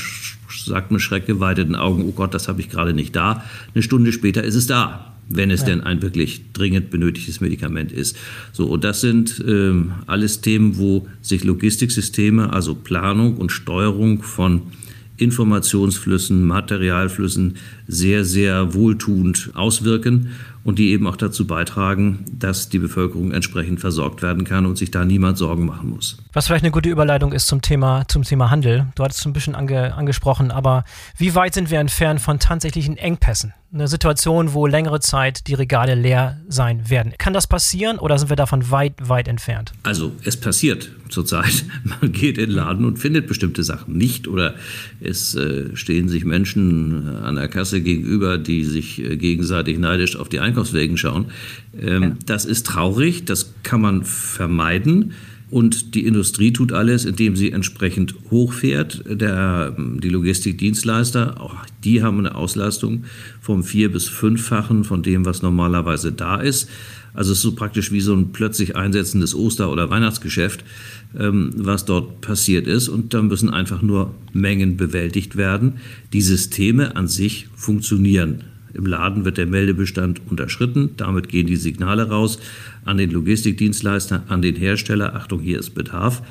sagt 0.48 0.90
mit 0.90 1.00
schreckgeweiteten 1.02 1.74
Augen, 1.74 2.04
oh 2.04 2.12
Gott, 2.12 2.32
das 2.32 2.48
habe 2.48 2.60
ich 2.60 2.70
gerade 2.70 2.94
nicht 2.94 3.14
da. 3.14 3.44
Eine 3.74 3.82
Stunde 3.82 4.12
später 4.12 4.42
ist 4.44 4.54
es 4.54 4.66
da, 4.66 5.14
wenn 5.28 5.50
es 5.50 5.60
ja. 5.60 5.66
denn 5.66 5.80
ein 5.80 6.00
wirklich 6.00 6.52
dringend 6.52 6.90
benötigtes 6.90 7.40
Medikament 7.40 7.92
ist. 7.92 8.16
So, 8.52 8.66
und 8.66 8.84
das 8.84 9.00
sind 9.00 9.42
ähm, 9.46 9.92
alles 10.06 10.40
Themen, 10.40 10.78
wo 10.78 11.08
sich 11.20 11.44
Logistiksysteme, 11.44 12.52
also 12.52 12.74
Planung 12.74 13.36
und 13.36 13.50
Steuerung 13.50 14.22
von 14.22 14.62
Informationsflüssen, 15.16 16.44
Materialflüssen 16.44 17.56
sehr, 17.92 18.24
sehr 18.24 18.74
wohltuend 18.74 19.50
auswirken 19.54 20.30
und 20.64 20.78
die 20.78 20.90
eben 20.90 21.06
auch 21.06 21.16
dazu 21.16 21.46
beitragen, 21.46 22.24
dass 22.32 22.68
die 22.68 22.78
Bevölkerung 22.78 23.32
entsprechend 23.32 23.80
versorgt 23.80 24.22
werden 24.22 24.44
kann 24.44 24.66
und 24.66 24.78
sich 24.78 24.90
da 24.90 25.04
niemand 25.04 25.38
Sorgen 25.38 25.66
machen 25.66 25.90
muss. 25.90 26.18
Was 26.32 26.46
vielleicht 26.46 26.64
eine 26.64 26.70
gute 26.70 26.88
Überleitung 26.88 27.32
ist 27.32 27.46
zum 27.46 27.62
Thema, 27.62 28.04
zum 28.08 28.22
Thema 28.22 28.50
Handel. 28.50 28.86
Du 28.94 29.02
hattest 29.02 29.20
es 29.20 29.26
ein 29.26 29.32
bisschen 29.32 29.54
ange, 29.54 29.94
angesprochen, 29.94 30.50
aber 30.50 30.84
wie 31.16 31.34
weit 31.34 31.54
sind 31.54 31.70
wir 31.70 31.80
entfernt 31.80 32.20
von 32.20 32.38
tatsächlichen 32.38 32.96
Engpässen? 32.96 33.54
Eine 33.74 33.88
Situation, 33.88 34.52
wo 34.52 34.66
längere 34.66 35.00
Zeit 35.00 35.46
die 35.46 35.54
Regale 35.54 35.94
leer 35.94 36.40
sein 36.46 36.90
werden. 36.90 37.14
Kann 37.16 37.32
das 37.32 37.46
passieren 37.46 37.98
oder 37.98 38.18
sind 38.18 38.28
wir 38.28 38.36
davon 38.36 38.70
weit, 38.70 38.92
weit 39.00 39.28
entfernt? 39.28 39.72
Also 39.82 40.12
es 40.24 40.36
passiert 40.36 40.90
zurzeit. 41.08 41.64
Man 41.84 42.12
geht 42.12 42.36
in 42.36 42.50
den 42.50 42.56
Laden 42.56 42.84
und 42.84 42.98
findet 42.98 43.26
bestimmte 43.26 43.62
Sachen 43.62 43.96
nicht 43.96 44.28
oder 44.28 44.54
es 45.00 45.34
äh, 45.34 45.74
stehen 45.74 46.08
sich 46.08 46.24
Menschen 46.24 47.16
an 47.22 47.36
der 47.36 47.48
Kasse 47.48 47.80
gegenüber, 47.82 48.38
die 48.38 48.64
sich 48.64 49.02
äh, 49.02 49.16
gegenseitig 49.16 49.78
neidisch 49.78 50.16
auf 50.16 50.28
die 50.28 50.40
Einkaufswegen 50.40 50.96
schauen. 50.96 51.26
Ähm, 51.80 52.02
ja. 52.02 52.16
Das 52.26 52.44
ist 52.44 52.66
traurig, 52.66 53.24
das 53.24 53.54
kann 53.62 53.80
man 53.80 54.04
vermeiden. 54.04 55.12
Und 55.50 55.94
die 55.94 56.06
Industrie 56.06 56.54
tut 56.54 56.72
alles, 56.72 57.04
indem 57.04 57.36
sie 57.36 57.52
entsprechend 57.52 58.14
hochfährt. 58.30 59.04
Der, 59.06 59.76
die 59.78 60.08
Logistikdienstleister, 60.08 61.38
auch 61.42 61.56
die 61.84 62.02
haben 62.02 62.20
eine 62.20 62.34
Auslastung 62.34 63.04
vom 63.38 63.62
vier- 63.62 63.92
bis 63.92 64.08
fünffachen 64.08 64.84
von 64.84 65.02
dem, 65.02 65.26
was 65.26 65.42
normalerweise 65.42 66.10
da 66.10 66.40
ist. 66.40 66.70
Also 67.14 67.32
es 67.32 67.38
ist 67.38 67.42
so 67.42 67.52
praktisch 67.52 67.92
wie 67.92 68.00
so 68.00 68.14
ein 68.14 68.32
plötzlich 68.32 68.76
einsetzendes 68.76 69.34
Oster- 69.34 69.70
oder 69.70 69.90
Weihnachtsgeschäft, 69.90 70.64
ähm, 71.18 71.50
was 71.56 71.84
dort 71.84 72.20
passiert 72.20 72.66
ist. 72.66 72.88
Und 72.88 73.12
da 73.14 73.22
müssen 73.22 73.50
einfach 73.50 73.82
nur 73.82 74.14
Mengen 74.32 74.76
bewältigt 74.76 75.36
werden. 75.36 75.74
Die 76.12 76.22
Systeme 76.22 76.96
an 76.96 77.08
sich 77.08 77.48
funktionieren. 77.54 78.44
Im 78.74 78.86
Laden 78.86 79.24
wird 79.26 79.36
der 79.36 79.46
Meldebestand 79.46 80.22
unterschritten, 80.30 80.90
damit 80.96 81.28
gehen 81.28 81.46
die 81.46 81.56
Signale 81.56 82.08
raus 82.08 82.38
an 82.86 82.96
den 82.96 83.10
Logistikdienstleister, 83.10 84.24
an 84.28 84.40
den 84.40 84.56
Hersteller, 84.56 85.14
Achtung, 85.14 85.40
hier 85.40 85.58
ist 85.58 85.70
Bedarf. 85.74 86.22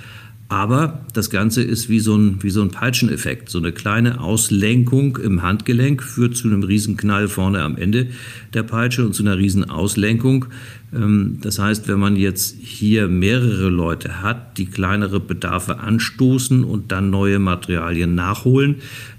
Aber 0.51 0.99
das 1.13 1.29
Ganze 1.29 1.63
ist 1.63 1.87
wie 1.87 2.01
so 2.01 2.13
ein, 2.13 2.43
wie 2.43 2.49
so 2.49 2.61
ein 2.61 2.71
Peitscheneffekt. 2.71 3.47
So 3.47 3.57
eine 3.57 3.71
kleine 3.71 4.19
Auslenkung 4.19 5.15
im 5.15 5.43
Handgelenk 5.43 6.03
führt 6.03 6.35
zu 6.35 6.49
einem 6.49 6.63
Riesenknall 6.63 7.29
vorne 7.29 7.61
am 7.61 7.77
Ende 7.77 8.07
der 8.53 8.63
Peitsche 8.63 9.05
und 9.05 9.15
zu 9.15 9.23
einer 9.23 9.37
Riesenauslenkung. 9.37 10.47
Ähm, 10.93 11.37
das 11.41 11.57
heißt, 11.57 11.87
wenn 11.87 11.99
man 11.99 12.17
jetzt 12.17 12.57
hier 12.59 13.07
mehrere 13.07 13.69
Leute 13.69 14.21
hat, 14.21 14.57
die 14.57 14.65
kleinere 14.65 15.21
Bedarfe 15.21 15.79
anstoßen 15.79 16.65
und 16.65 16.91
dann 16.91 17.09
neue 17.09 17.39
Materialien 17.39 18.13
nachholen, 18.13 18.75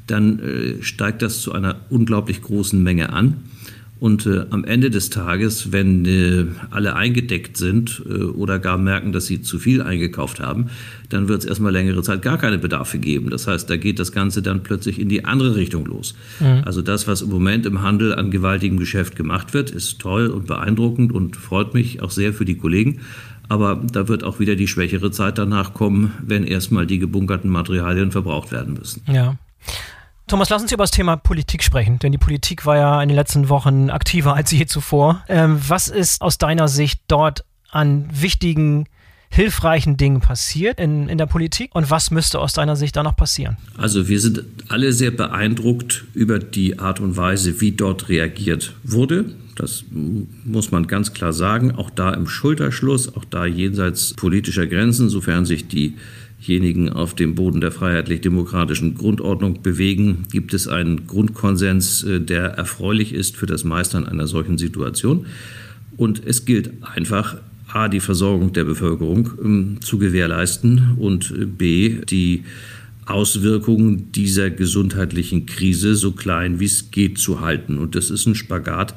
dann 0.06 0.38
äh, 0.38 0.82
steigt 0.82 1.22
das 1.22 1.40
zu 1.40 1.52
einer 1.52 1.76
unglaublich 1.88 2.42
großen 2.42 2.82
Menge 2.82 3.10
an. 3.10 3.38
Und 4.02 4.26
äh, 4.26 4.46
am 4.50 4.64
Ende 4.64 4.90
des 4.90 5.10
Tages, 5.10 5.70
wenn 5.70 6.04
äh, 6.06 6.46
alle 6.70 6.96
eingedeckt 6.96 7.56
sind 7.56 8.02
äh, 8.04 8.24
oder 8.24 8.58
gar 8.58 8.76
merken, 8.76 9.12
dass 9.12 9.26
sie 9.26 9.42
zu 9.42 9.60
viel 9.60 9.80
eingekauft 9.80 10.40
haben, 10.40 10.70
dann 11.08 11.28
wird 11.28 11.42
es 11.42 11.44
erstmal 11.44 11.70
längere 11.70 12.02
Zeit 12.02 12.20
gar 12.20 12.36
keine 12.36 12.58
Bedarfe 12.58 12.98
geben. 12.98 13.30
Das 13.30 13.46
heißt, 13.46 13.70
da 13.70 13.76
geht 13.76 14.00
das 14.00 14.10
Ganze 14.10 14.42
dann 14.42 14.64
plötzlich 14.64 14.98
in 14.98 15.08
die 15.08 15.24
andere 15.24 15.54
Richtung 15.54 15.86
los. 15.86 16.16
Mhm. 16.40 16.62
Also 16.64 16.82
das, 16.82 17.06
was 17.06 17.22
im 17.22 17.28
Moment 17.28 17.64
im 17.64 17.82
Handel 17.82 18.12
an 18.12 18.32
gewaltigem 18.32 18.76
Geschäft 18.76 19.14
gemacht 19.14 19.54
wird, 19.54 19.70
ist 19.70 20.00
toll 20.00 20.26
und 20.26 20.48
beeindruckend 20.48 21.12
und 21.12 21.36
freut 21.36 21.72
mich 21.72 22.02
auch 22.02 22.10
sehr 22.10 22.32
für 22.32 22.44
die 22.44 22.56
Kollegen. 22.56 23.02
Aber 23.48 23.80
da 23.92 24.08
wird 24.08 24.24
auch 24.24 24.40
wieder 24.40 24.56
die 24.56 24.66
schwächere 24.66 25.12
Zeit 25.12 25.38
danach 25.38 25.74
kommen, 25.74 26.10
wenn 26.26 26.42
erstmal 26.42 26.88
die 26.88 26.98
gebunkerten 26.98 27.50
Materialien 27.50 28.10
verbraucht 28.10 28.50
werden 28.50 28.74
müssen. 28.74 29.02
Ja. 29.06 29.38
Thomas, 30.26 30.48
lass 30.50 30.62
uns 30.62 30.72
über 30.72 30.84
das 30.84 30.90
Thema 30.92 31.16
Politik 31.16 31.62
sprechen, 31.62 31.98
denn 31.98 32.12
die 32.12 32.18
Politik 32.18 32.64
war 32.64 32.76
ja 32.76 33.02
in 33.02 33.08
den 33.08 33.16
letzten 33.16 33.48
Wochen 33.48 33.90
aktiver 33.90 34.34
als 34.34 34.50
je 34.50 34.66
zuvor. 34.66 35.24
Ähm, 35.28 35.60
was 35.66 35.88
ist 35.88 36.22
aus 36.22 36.38
deiner 36.38 36.68
Sicht 36.68 37.02
dort 37.08 37.44
an 37.70 38.08
wichtigen 38.12 38.86
hilfreichen 39.32 39.96
Dingen 39.96 40.20
passiert 40.20 40.78
in, 40.78 41.08
in 41.08 41.16
der 41.16 41.26
Politik 41.26 41.74
und 41.74 41.90
was 41.90 42.10
müsste 42.10 42.38
aus 42.38 42.52
deiner 42.52 42.76
Sicht 42.76 42.96
da 42.96 43.02
noch 43.02 43.16
passieren? 43.16 43.56
Also 43.78 44.08
wir 44.08 44.20
sind 44.20 44.44
alle 44.68 44.92
sehr 44.92 45.10
beeindruckt 45.10 46.04
über 46.12 46.38
die 46.38 46.78
Art 46.78 47.00
und 47.00 47.16
Weise, 47.16 47.60
wie 47.60 47.72
dort 47.72 48.10
reagiert 48.10 48.74
wurde. 48.84 49.34
Das 49.56 49.84
muss 49.90 50.70
man 50.70 50.86
ganz 50.86 51.14
klar 51.14 51.32
sagen. 51.32 51.72
Auch 51.72 51.88
da 51.88 52.12
im 52.12 52.26
Schulterschluss, 52.26 53.14
auch 53.16 53.24
da 53.24 53.46
jenseits 53.46 54.12
politischer 54.14 54.66
Grenzen, 54.66 55.08
sofern 55.08 55.46
sich 55.46 55.66
die 55.66 55.94
diejenigen 56.46 56.88
auf 56.88 57.14
dem 57.14 57.34
Boden 57.34 57.60
der 57.60 57.72
freiheitlich-demokratischen 57.72 58.94
Grundordnung 58.94 59.62
bewegen, 59.62 60.24
gibt 60.30 60.54
es 60.54 60.68
einen 60.68 61.06
Grundkonsens, 61.06 62.02
äh, 62.02 62.20
der 62.20 62.44
erfreulich 62.44 63.12
ist 63.12 63.36
für 63.36 63.46
das 63.46 63.64
Meistern 63.64 64.06
einer 64.06 64.26
solchen 64.26 64.58
Situation. 64.58 65.26
Und 65.96 66.24
es 66.24 66.44
gilt 66.44 66.72
einfach, 66.82 67.36
A, 67.68 67.88
die 67.88 68.00
Versorgung 68.00 68.52
der 68.52 68.64
Bevölkerung 68.64 69.30
ähm, 69.42 69.78
zu 69.80 69.98
gewährleisten 69.98 70.96
und 70.98 71.30
äh, 71.30 71.46
B, 71.46 72.00
die 72.04 72.44
Auswirkungen 73.06 74.12
dieser 74.12 74.50
gesundheitlichen 74.50 75.46
Krise 75.46 75.96
so 75.96 76.12
klein 76.12 76.60
wie 76.60 76.66
es 76.66 76.90
geht 76.90 77.18
zu 77.18 77.40
halten. 77.40 77.78
Und 77.78 77.94
das 77.94 78.10
ist 78.10 78.26
ein 78.26 78.34
Spagat, 78.34 78.94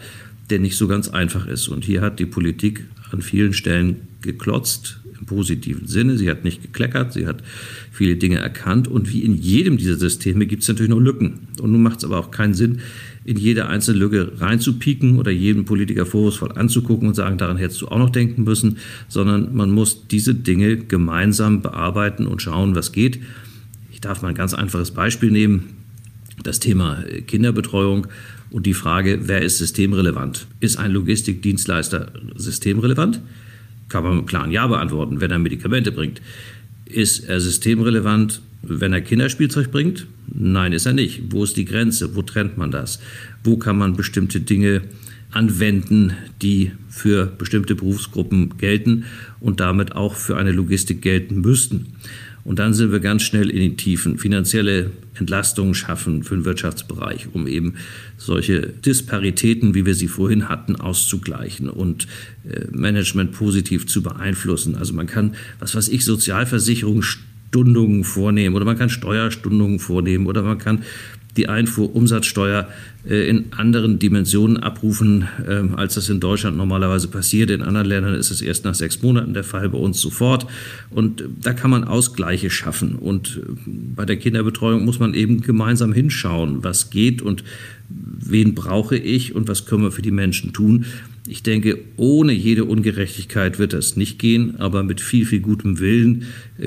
der 0.49 0.59
nicht 0.59 0.77
so 0.77 0.87
ganz 0.87 1.09
einfach 1.09 1.47
ist. 1.47 1.67
Und 1.69 1.83
hier 1.85 2.01
hat 2.01 2.19
die 2.19 2.25
Politik 2.25 2.85
an 3.11 3.21
vielen 3.21 3.53
Stellen 3.53 4.01
geklotzt, 4.21 4.99
im 5.19 5.25
positiven 5.25 5.87
Sinne. 5.87 6.17
Sie 6.17 6.29
hat 6.29 6.43
nicht 6.43 6.61
gekleckert, 6.61 7.13
sie 7.13 7.27
hat 7.27 7.43
viele 7.91 8.15
Dinge 8.15 8.37
erkannt. 8.37 8.87
Und 8.87 9.11
wie 9.11 9.23
in 9.23 9.35
jedem 9.35 9.77
dieser 9.77 9.95
Systeme 9.95 10.45
gibt 10.45 10.63
es 10.63 10.67
natürlich 10.67 10.89
noch 10.89 10.99
Lücken. 10.99 11.47
Und 11.61 11.71
nun 11.71 11.83
macht 11.83 11.99
es 11.99 12.05
aber 12.05 12.19
auch 12.19 12.31
keinen 12.31 12.53
Sinn, 12.53 12.79
in 13.25 13.37
jede 13.37 13.67
einzelne 13.67 13.97
Lücke 13.97 14.33
reinzupieken 14.39 15.17
oder 15.17 15.31
jeden 15.31 15.65
Politiker 15.65 16.05
vorwurfsvoll 16.05 16.51
anzugucken 16.51 17.07
und 17.07 17.15
sagen, 17.15 17.39
daran 17.39 17.57
hättest 17.57 17.81
du 17.81 17.87
auch 17.87 17.97
noch 17.97 18.11
denken 18.11 18.43
müssen, 18.43 18.77
sondern 19.07 19.55
man 19.55 19.71
muss 19.71 20.07
diese 20.07 20.35
Dinge 20.35 20.77
gemeinsam 20.77 21.61
bearbeiten 21.61 22.27
und 22.27 22.41
schauen, 22.41 22.75
was 22.75 22.91
geht. 22.91 23.19
Ich 23.91 23.99
darf 23.99 24.21
mal 24.21 24.29
ein 24.29 24.35
ganz 24.35 24.53
einfaches 24.53 24.91
Beispiel 24.91 25.31
nehmen. 25.31 25.71
Das 26.43 26.59
Thema 26.59 27.03
Kinderbetreuung 27.25 28.07
und 28.51 28.65
die 28.67 28.73
Frage, 28.73 29.21
wer 29.23 29.41
ist 29.41 29.57
systemrelevant? 29.57 30.47
Ist 30.59 30.77
ein 30.77 30.91
Logistikdienstleister 30.91 32.11
systemrelevant? 32.35 33.21
Kann 33.89 34.03
man 34.03 34.17
mit 34.17 34.27
klaren 34.27 34.51
Ja 34.51 34.67
beantworten, 34.67 35.21
wenn 35.21 35.31
er 35.31 35.39
Medikamente 35.39 35.91
bringt. 35.91 36.21
Ist 36.85 37.27
er 37.27 37.39
systemrelevant, 37.39 38.41
wenn 38.61 38.93
er 38.93 39.01
Kinderspielzeug 39.01 39.71
bringt? 39.71 40.07
Nein, 40.33 40.73
ist 40.73 40.85
er 40.85 40.93
nicht. 40.93 41.23
Wo 41.29 41.43
ist 41.43 41.57
die 41.57 41.65
Grenze? 41.65 42.15
Wo 42.15 42.21
trennt 42.21 42.57
man 42.57 42.71
das? 42.71 42.99
Wo 43.43 43.57
kann 43.57 43.77
man 43.77 43.95
bestimmte 43.95 44.39
Dinge 44.39 44.81
anwenden, 45.31 46.13
die 46.41 46.71
für 46.89 47.25
bestimmte 47.25 47.75
Berufsgruppen 47.75 48.57
gelten 48.57 49.05
und 49.39 49.59
damit 49.59 49.95
auch 49.95 50.15
für 50.15 50.37
eine 50.37 50.51
Logistik 50.51 51.01
gelten 51.01 51.41
müssten? 51.41 51.93
Und 52.45 52.59
dann 52.59 52.73
sind 52.75 52.91
wir 52.91 52.99
ganz 52.99 53.23
schnell 53.23 53.49
in 53.49 53.59
den 53.59 53.75
Tiefen. 53.75 54.19
Finanzielle 54.19 54.91
Entlastungen 55.15 55.73
schaffen 55.73 56.21
für 56.23 56.35
den 56.35 56.45
Wirtschaftsbereich, 56.45 57.29
um 57.33 57.47
eben 57.47 57.73
solche 58.17 58.61
Disparitäten, 58.61 59.73
wie 59.73 59.87
wir 59.87 59.95
sie 59.95 60.07
vorhin 60.07 60.47
hatten, 60.47 60.75
auszugleichen 60.75 61.69
und 61.69 62.05
äh, 62.47 62.65
Management 62.71 63.31
positiv 63.31 63.87
zu 63.87 64.03
beeinflussen. 64.03 64.75
Also 64.75 64.93
man 64.93 65.07
kann, 65.07 65.33
was 65.59 65.73
weiß 65.73 65.89
ich, 65.89 66.05
Sozialversicherungsstundungen 66.05 68.03
vornehmen 68.03 68.55
oder 68.55 68.65
man 68.65 68.77
kann 68.77 68.91
Steuerstundungen 68.91 69.79
vornehmen 69.79 70.27
oder 70.27 70.43
man 70.43 70.59
kann 70.59 70.83
die 71.37 71.49
Einfuhrumsatzsteuer 71.49 72.67
äh, 73.07 73.29
in 73.29 73.45
anderen 73.51 73.99
Dimensionen 73.99 74.57
abrufen, 74.57 75.27
ähm, 75.47 75.75
als 75.75 75.95
das 75.95 76.09
in 76.09 76.19
Deutschland 76.19 76.57
normalerweise 76.57 77.07
passiert. 77.07 77.51
In 77.51 77.61
anderen 77.61 77.87
Ländern 77.87 78.15
ist 78.15 78.31
es 78.31 78.41
erst 78.41 78.65
nach 78.65 78.75
sechs 78.75 79.01
Monaten 79.01 79.33
der 79.33 79.43
Fall, 79.43 79.69
bei 79.69 79.77
uns 79.77 79.99
sofort. 79.99 80.47
Und 80.89 81.21
äh, 81.21 81.25
da 81.41 81.53
kann 81.53 81.71
man 81.71 81.83
Ausgleiche 81.83 82.49
schaffen. 82.49 82.95
Und 82.95 83.41
äh, 83.43 83.69
bei 83.95 84.05
der 84.05 84.17
Kinderbetreuung 84.17 84.85
muss 84.85 84.99
man 84.99 85.13
eben 85.13 85.41
gemeinsam 85.41 85.93
hinschauen, 85.93 86.63
was 86.63 86.89
geht 86.89 87.21
und 87.21 87.43
wen 87.89 88.55
brauche 88.55 88.97
ich 88.97 89.35
und 89.35 89.47
was 89.47 89.65
können 89.65 89.83
wir 89.83 89.91
für 89.91 90.01
die 90.01 90.11
Menschen 90.11 90.53
tun. 90.53 90.85
Ich 91.27 91.41
denke, 91.41 91.79
ohne 91.97 92.33
jede 92.33 92.65
Ungerechtigkeit 92.65 93.57
wird 93.57 93.73
das 93.73 93.95
nicht 93.95 94.19
gehen, 94.19 94.57
aber 94.59 94.83
mit 94.83 95.01
viel, 95.01 95.25
viel 95.25 95.39
gutem 95.39 95.79
Willen 95.79 96.25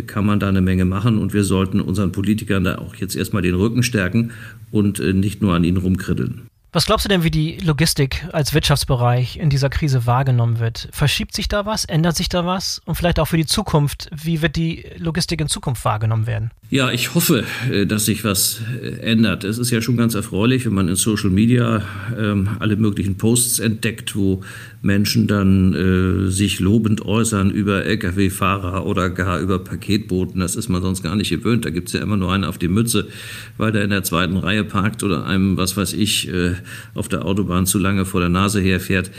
kann 0.08 0.26
man 0.26 0.40
da 0.40 0.48
eine 0.48 0.60
Menge 0.60 0.84
machen 0.84 1.18
und 1.18 1.32
wir 1.32 1.44
sollten 1.44 1.80
unseren 1.80 2.10
Politikern 2.10 2.64
da 2.64 2.78
auch 2.78 2.96
jetzt 2.96 3.14
erstmal 3.14 3.42
den 3.42 3.54
Rücken 3.54 3.84
stärken 3.84 4.32
und 4.72 4.98
äh, 4.98 5.12
nicht 5.12 5.42
nur 5.42 5.54
an 5.54 5.62
ihnen 5.62 5.76
rumkriddeln. 5.76 6.47
Was 6.70 6.84
glaubst 6.84 7.06
du 7.06 7.08
denn, 7.08 7.24
wie 7.24 7.30
die 7.30 7.56
Logistik 7.64 8.26
als 8.30 8.52
Wirtschaftsbereich 8.52 9.38
in 9.38 9.48
dieser 9.48 9.70
Krise 9.70 10.04
wahrgenommen 10.04 10.58
wird? 10.58 10.90
Verschiebt 10.92 11.34
sich 11.34 11.48
da 11.48 11.64
was? 11.64 11.86
Ändert 11.86 12.14
sich 12.14 12.28
da 12.28 12.44
was? 12.44 12.82
Und 12.84 12.94
vielleicht 12.94 13.18
auch 13.20 13.24
für 13.24 13.38
die 13.38 13.46
Zukunft, 13.46 14.10
wie 14.14 14.42
wird 14.42 14.56
die 14.56 14.84
Logistik 14.98 15.40
in 15.40 15.48
Zukunft 15.48 15.82
wahrgenommen 15.86 16.26
werden? 16.26 16.50
Ja, 16.68 16.90
ich 16.90 17.14
hoffe, 17.14 17.44
äh, 17.72 17.86
dass 17.86 18.04
sich 18.04 18.22
was 18.24 18.60
äh, 18.82 19.00
ändert. 19.00 19.44
Es 19.44 19.56
ist 19.56 19.70
ja 19.70 19.80
schon 19.80 19.96
ganz 19.96 20.14
erfreulich, 20.14 20.66
wenn 20.66 20.74
man 20.74 20.88
in 20.88 20.96
Social 20.96 21.30
Media 21.30 21.80
ähm, 22.14 22.50
alle 22.58 22.76
möglichen 22.76 23.16
Posts 23.16 23.60
entdeckt, 23.60 24.14
wo 24.14 24.42
Menschen 24.82 25.26
dann 25.26 25.72
äh, 25.72 26.30
sich 26.30 26.60
lobend 26.60 27.00
äußern 27.00 27.50
über 27.50 27.86
Lkw-Fahrer 27.86 28.84
oder 28.84 29.08
gar 29.08 29.40
über 29.40 29.58
Paketboten. 29.58 30.40
Das 30.40 30.56
ist 30.56 30.68
man 30.68 30.82
sonst 30.82 31.02
gar 31.02 31.16
nicht 31.16 31.30
gewöhnt. 31.30 31.64
Da 31.64 31.70
gibt 31.70 31.88
es 31.88 31.94
ja 31.94 32.02
immer 32.02 32.18
nur 32.18 32.30
einen 32.30 32.44
auf 32.44 32.58
die 32.58 32.68
Mütze, 32.68 33.08
weil 33.56 33.72
der 33.72 33.84
in 33.84 33.90
der 33.90 34.02
zweiten 34.02 34.36
Reihe 34.36 34.64
parkt 34.64 35.02
oder 35.02 35.24
einem, 35.24 35.56
was 35.56 35.74
weiß 35.74 35.94
ich, 35.94 36.28
äh, 36.28 36.57
auf 36.94 37.08
der 37.08 37.24
Autobahn 37.24 37.66
zu 37.66 37.78
lange 37.78 38.04
vor 38.04 38.20
der 38.20 38.28
Nase 38.28 38.60
herfährt. 38.60 39.10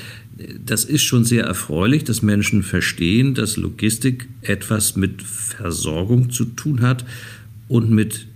Das 0.66 0.86
ist 0.86 1.04
schon 1.04 1.26
sehr 1.26 1.44
erfreulich, 1.44 2.04
dass 2.04 2.22
Menschen 2.22 2.64
verstehen, 2.64 3.34
dass 3.34 3.58
Logistik 3.58 4.30
etwas 4.42 4.96
mit 4.96 5.22
Versorgung 5.22 6.30
zu 6.30 6.46
tun 6.46 6.82
hat 6.82 7.06
und 7.68 7.92
mit 7.92 8.28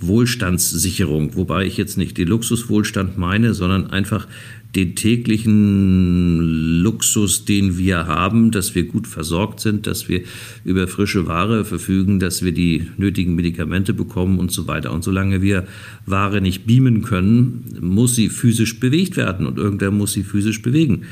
Wohlstandssicherung, 0.00 1.36
wobei 1.36 1.64
ich 1.64 1.76
jetzt 1.76 1.96
nicht 1.96 2.18
den 2.18 2.28
Luxuswohlstand 2.28 3.18
meine, 3.18 3.54
sondern 3.54 3.90
einfach 3.90 4.26
den 4.74 4.94
täglichen 4.94 6.40
Luxus, 6.82 7.44
den 7.44 7.76
wir 7.76 8.06
haben, 8.06 8.50
dass 8.50 8.74
wir 8.74 8.84
gut 8.84 9.06
versorgt 9.06 9.60
sind, 9.60 9.86
dass 9.86 10.08
wir 10.08 10.22
über 10.64 10.88
frische 10.88 11.26
Ware 11.26 11.64
verfügen, 11.64 12.18
dass 12.18 12.42
wir 12.42 12.52
die 12.52 12.88
nötigen 12.96 13.34
Medikamente 13.34 13.92
bekommen 13.92 14.38
und 14.38 14.50
so 14.50 14.66
weiter. 14.66 14.92
Und 14.92 15.04
solange 15.04 15.42
wir 15.42 15.66
Ware 16.06 16.40
nicht 16.40 16.66
beamen 16.66 17.02
können, 17.02 17.64
muss 17.80 18.14
sie 18.14 18.30
physisch 18.30 18.80
bewegt 18.80 19.16
werden 19.16 19.46
und 19.46 19.58
irgendwer 19.58 19.90
muss 19.90 20.12
sie 20.12 20.22
physisch 20.22 20.62
bewegen. 20.62 21.02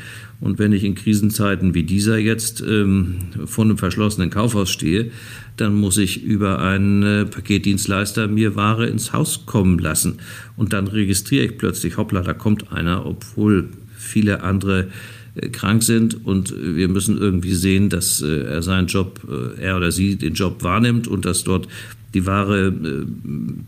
Und 0.40 0.58
wenn 0.58 0.72
ich 0.72 0.84
in 0.84 0.94
Krisenzeiten 0.94 1.74
wie 1.74 1.82
dieser 1.82 2.16
jetzt 2.16 2.62
ähm, 2.66 3.16
vor 3.44 3.64
einem 3.64 3.76
verschlossenen 3.76 4.30
Kaufhaus 4.30 4.70
stehe, 4.70 5.10
dann 5.56 5.74
muss 5.74 5.98
ich 5.98 6.24
über 6.24 6.60
einen 6.60 7.02
äh, 7.02 7.26
Paketdienstleister 7.26 8.26
mir 8.26 8.56
Ware 8.56 8.86
ins 8.86 9.12
Haus 9.12 9.44
kommen 9.44 9.78
lassen. 9.78 10.18
Und 10.56 10.72
dann 10.72 10.86
registriere 10.88 11.44
ich 11.44 11.58
plötzlich, 11.58 11.98
hoppla, 11.98 12.22
da 12.22 12.32
kommt 12.32 12.72
einer, 12.72 13.04
obwohl 13.04 13.68
viele 13.96 14.42
andere 14.42 14.88
äh, 15.34 15.48
krank 15.50 15.82
sind 15.82 16.24
und 16.24 16.54
wir 16.58 16.88
müssen 16.88 17.18
irgendwie 17.18 17.54
sehen, 17.54 17.90
dass 17.90 18.22
äh, 18.22 18.44
er 18.44 18.62
seinen 18.62 18.86
Job, 18.86 19.20
äh, 19.28 19.60
er 19.60 19.76
oder 19.76 19.92
sie 19.92 20.16
den 20.16 20.32
Job 20.32 20.62
wahrnimmt 20.64 21.06
und 21.06 21.26
dass 21.26 21.44
dort 21.44 21.68
die 22.14 22.26
Ware 22.26 22.68
äh, 22.68 23.04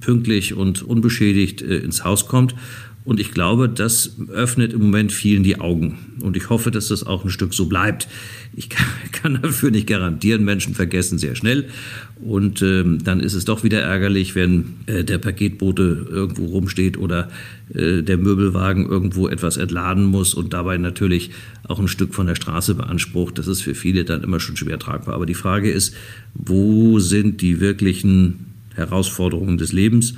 pünktlich 0.00 0.54
und 0.54 0.82
unbeschädigt 0.82 1.62
äh, 1.62 1.78
ins 1.78 2.04
Haus 2.04 2.26
kommt. 2.26 2.54
Und 3.04 3.18
ich 3.18 3.32
glaube, 3.32 3.68
das 3.68 4.16
öffnet 4.28 4.72
im 4.72 4.80
Moment 4.80 5.12
vielen 5.12 5.42
die 5.42 5.58
Augen. 5.58 5.98
Und 6.20 6.36
ich 6.36 6.50
hoffe, 6.50 6.70
dass 6.70 6.88
das 6.88 7.04
auch 7.04 7.24
ein 7.24 7.30
Stück 7.30 7.52
so 7.52 7.66
bleibt. 7.66 8.06
Ich 8.54 8.68
kann, 9.12 9.40
dafür 9.42 9.72
nicht 9.72 9.88
garantieren, 9.88 10.44
Menschen 10.44 10.74
vergessen 10.74 11.18
sehr 11.18 11.34
schnell. 11.34 11.68
Und 12.22 12.62
ähm, 12.62 13.02
dann 13.02 13.18
ist 13.18 13.34
es 13.34 13.44
doch 13.44 13.64
wieder 13.64 13.80
ärgerlich, 13.80 14.36
wenn 14.36 14.74
äh, 14.86 15.02
der 15.02 15.18
Paketbote 15.18 16.06
irgendwo 16.10 16.46
rumsteht 16.46 16.96
oder 16.96 17.28
äh, 17.74 18.02
der 18.02 18.18
Möbelwagen 18.18 18.86
irgendwo 18.86 19.26
etwas 19.26 19.56
entladen 19.56 20.04
muss 20.04 20.34
und 20.34 20.52
dabei 20.52 20.78
natürlich 20.78 21.30
auch 21.66 21.80
ein 21.80 21.88
Stück 21.88 22.14
von 22.14 22.28
der 22.28 22.36
Straße 22.36 22.76
beansprucht. 22.76 23.36
Das 23.36 23.48
ist 23.48 23.62
für 23.62 23.74
viele 23.74 24.04
dann 24.04 24.22
immer 24.22 24.38
schon 24.38 24.56
schwer 24.56 24.78
tragbar. 24.78 25.16
Aber 25.16 25.26
die 25.26 25.34
Frage 25.34 25.72
ist, 25.72 25.94
wo 26.34 27.00
sind 27.00 27.40
die 27.40 27.58
wirklichen 27.58 28.52
Herausforderungen 28.76 29.58
des 29.58 29.72
Lebens? 29.72 30.14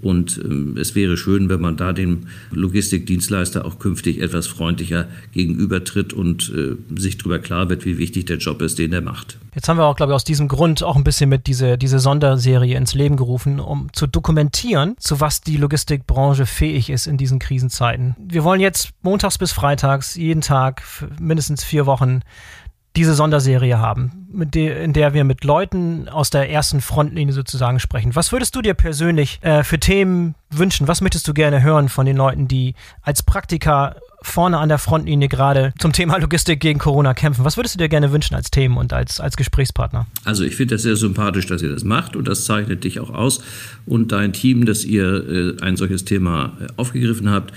Und 0.00 0.40
ähm, 0.44 0.76
es 0.78 0.94
wäre 0.94 1.16
schön, 1.16 1.48
wenn 1.48 1.60
man 1.60 1.76
da 1.76 1.92
dem 1.92 2.28
Logistikdienstleister 2.52 3.64
auch 3.64 3.78
künftig 3.78 4.20
etwas 4.20 4.46
freundlicher 4.46 5.08
gegenübertritt 5.32 6.12
und 6.12 6.52
äh, 6.54 6.76
sich 6.98 7.18
darüber 7.18 7.38
klar 7.38 7.68
wird, 7.68 7.84
wie 7.84 7.98
wichtig 7.98 8.26
der 8.26 8.38
Job 8.38 8.62
ist, 8.62 8.78
den 8.78 8.92
er 8.92 9.00
macht. 9.00 9.38
Jetzt 9.54 9.68
haben 9.68 9.78
wir 9.78 9.86
auch, 9.86 9.96
glaube 9.96 10.12
ich, 10.12 10.14
aus 10.14 10.24
diesem 10.24 10.46
Grund 10.46 10.84
auch 10.84 10.94
ein 10.94 11.02
bisschen 11.02 11.28
mit 11.28 11.48
diese, 11.48 11.78
diese 11.78 11.98
Sonderserie 11.98 12.76
ins 12.76 12.94
Leben 12.94 13.16
gerufen, 13.16 13.58
um 13.58 13.88
zu 13.92 14.06
dokumentieren, 14.06 14.94
zu 14.98 15.20
was 15.20 15.40
die 15.40 15.56
Logistikbranche 15.56 16.46
fähig 16.46 16.90
ist 16.90 17.06
in 17.08 17.16
diesen 17.16 17.40
Krisenzeiten. 17.40 18.14
Wir 18.18 18.44
wollen 18.44 18.60
jetzt 18.60 18.90
montags 19.02 19.36
bis 19.36 19.50
freitags 19.50 20.14
jeden 20.14 20.42
Tag 20.42 20.82
mindestens 21.20 21.64
vier 21.64 21.86
Wochen 21.86 22.20
diese 22.98 23.14
Sonderserie 23.14 23.78
haben, 23.78 24.26
de 24.52 24.82
in 24.82 24.92
der 24.92 25.14
wir 25.14 25.22
mit 25.22 25.44
Leuten 25.44 26.08
aus 26.08 26.30
der 26.30 26.50
ersten 26.50 26.80
Frontlinie 26.80 27.32
sozusagen 27.32 27.78
sprechen. 27.78 28.16
Was 28.16 28.32
würdest 28.32 28.56
du 28.56 28.60
dir 28.60 28.74
persönlich 28.74 29.38
äh, 29.42 29.62
für 29.62 29.78
Themen 29.78 30.34
wünschen? 30.50 30.88
Was 30.88 31.00
möchtest 31.00 31.28
du 31.28 31.32
gerne 31.32 31.62
hören 31.62 31.88
von 31.88 32.06
den 32.06 32.16
Leuten, 32.16 32.48
die 32.48 32.74
als 33.02 33.22
Praktiker 33.22 33.94
vorne 34.20 34.58
an 34.58 34.68
der 34.68 34.78
Frontlinie 34.78 35.28
gerade 35.28 35.72
zum 35.78 35.92
Thema 35.92 36.18
Logistik 36.18 36.58
gegen 36.58 36.80
Corona 36.80 37.14
kämpfen? 37.14 37.44
Was 37.44 37.56
würdest 37.56 37.76
du 37.76 37.78
dir 37.78 37.88
gerne 37.88 38.10
wünschen 38.10 38.34
als 38.34 38.50
Themen 38.50 38.76
und 38.76 38.92
als, 38.92 39.20
als 39.20 39.36
Gesprächspartner? 39.36 40.06
Also 40.24 40.42
ich 40.42 40.56
finde 40.56 40.74
das 40.74 40.82
sehr 40.82 40.96
sympathisch, 40.96 41.46
dass 41.46 41.62
ihr 41.62 41.70
das 41.70 41.84
macht 41.84 42.16
und 42.16 42.26
das 42.26 42.46
zeichnet 42.46 42.82
dich 42.82 42.98
auch 42.98 43.10
aus 43.10 43.44
und 43.86 44.10
dein 44.10 44.32
Team, 44.32 44.66
dass 44.66 44.84
ihr 44.84 45.06
äh, 45.06 45.62
ein 45.62 45.76
solches 45.76 46.04
Thema 46.04 46.56
äh, 46.60 46.66
aufgegriffen 46.76 47.30
habt. 47.30 47.52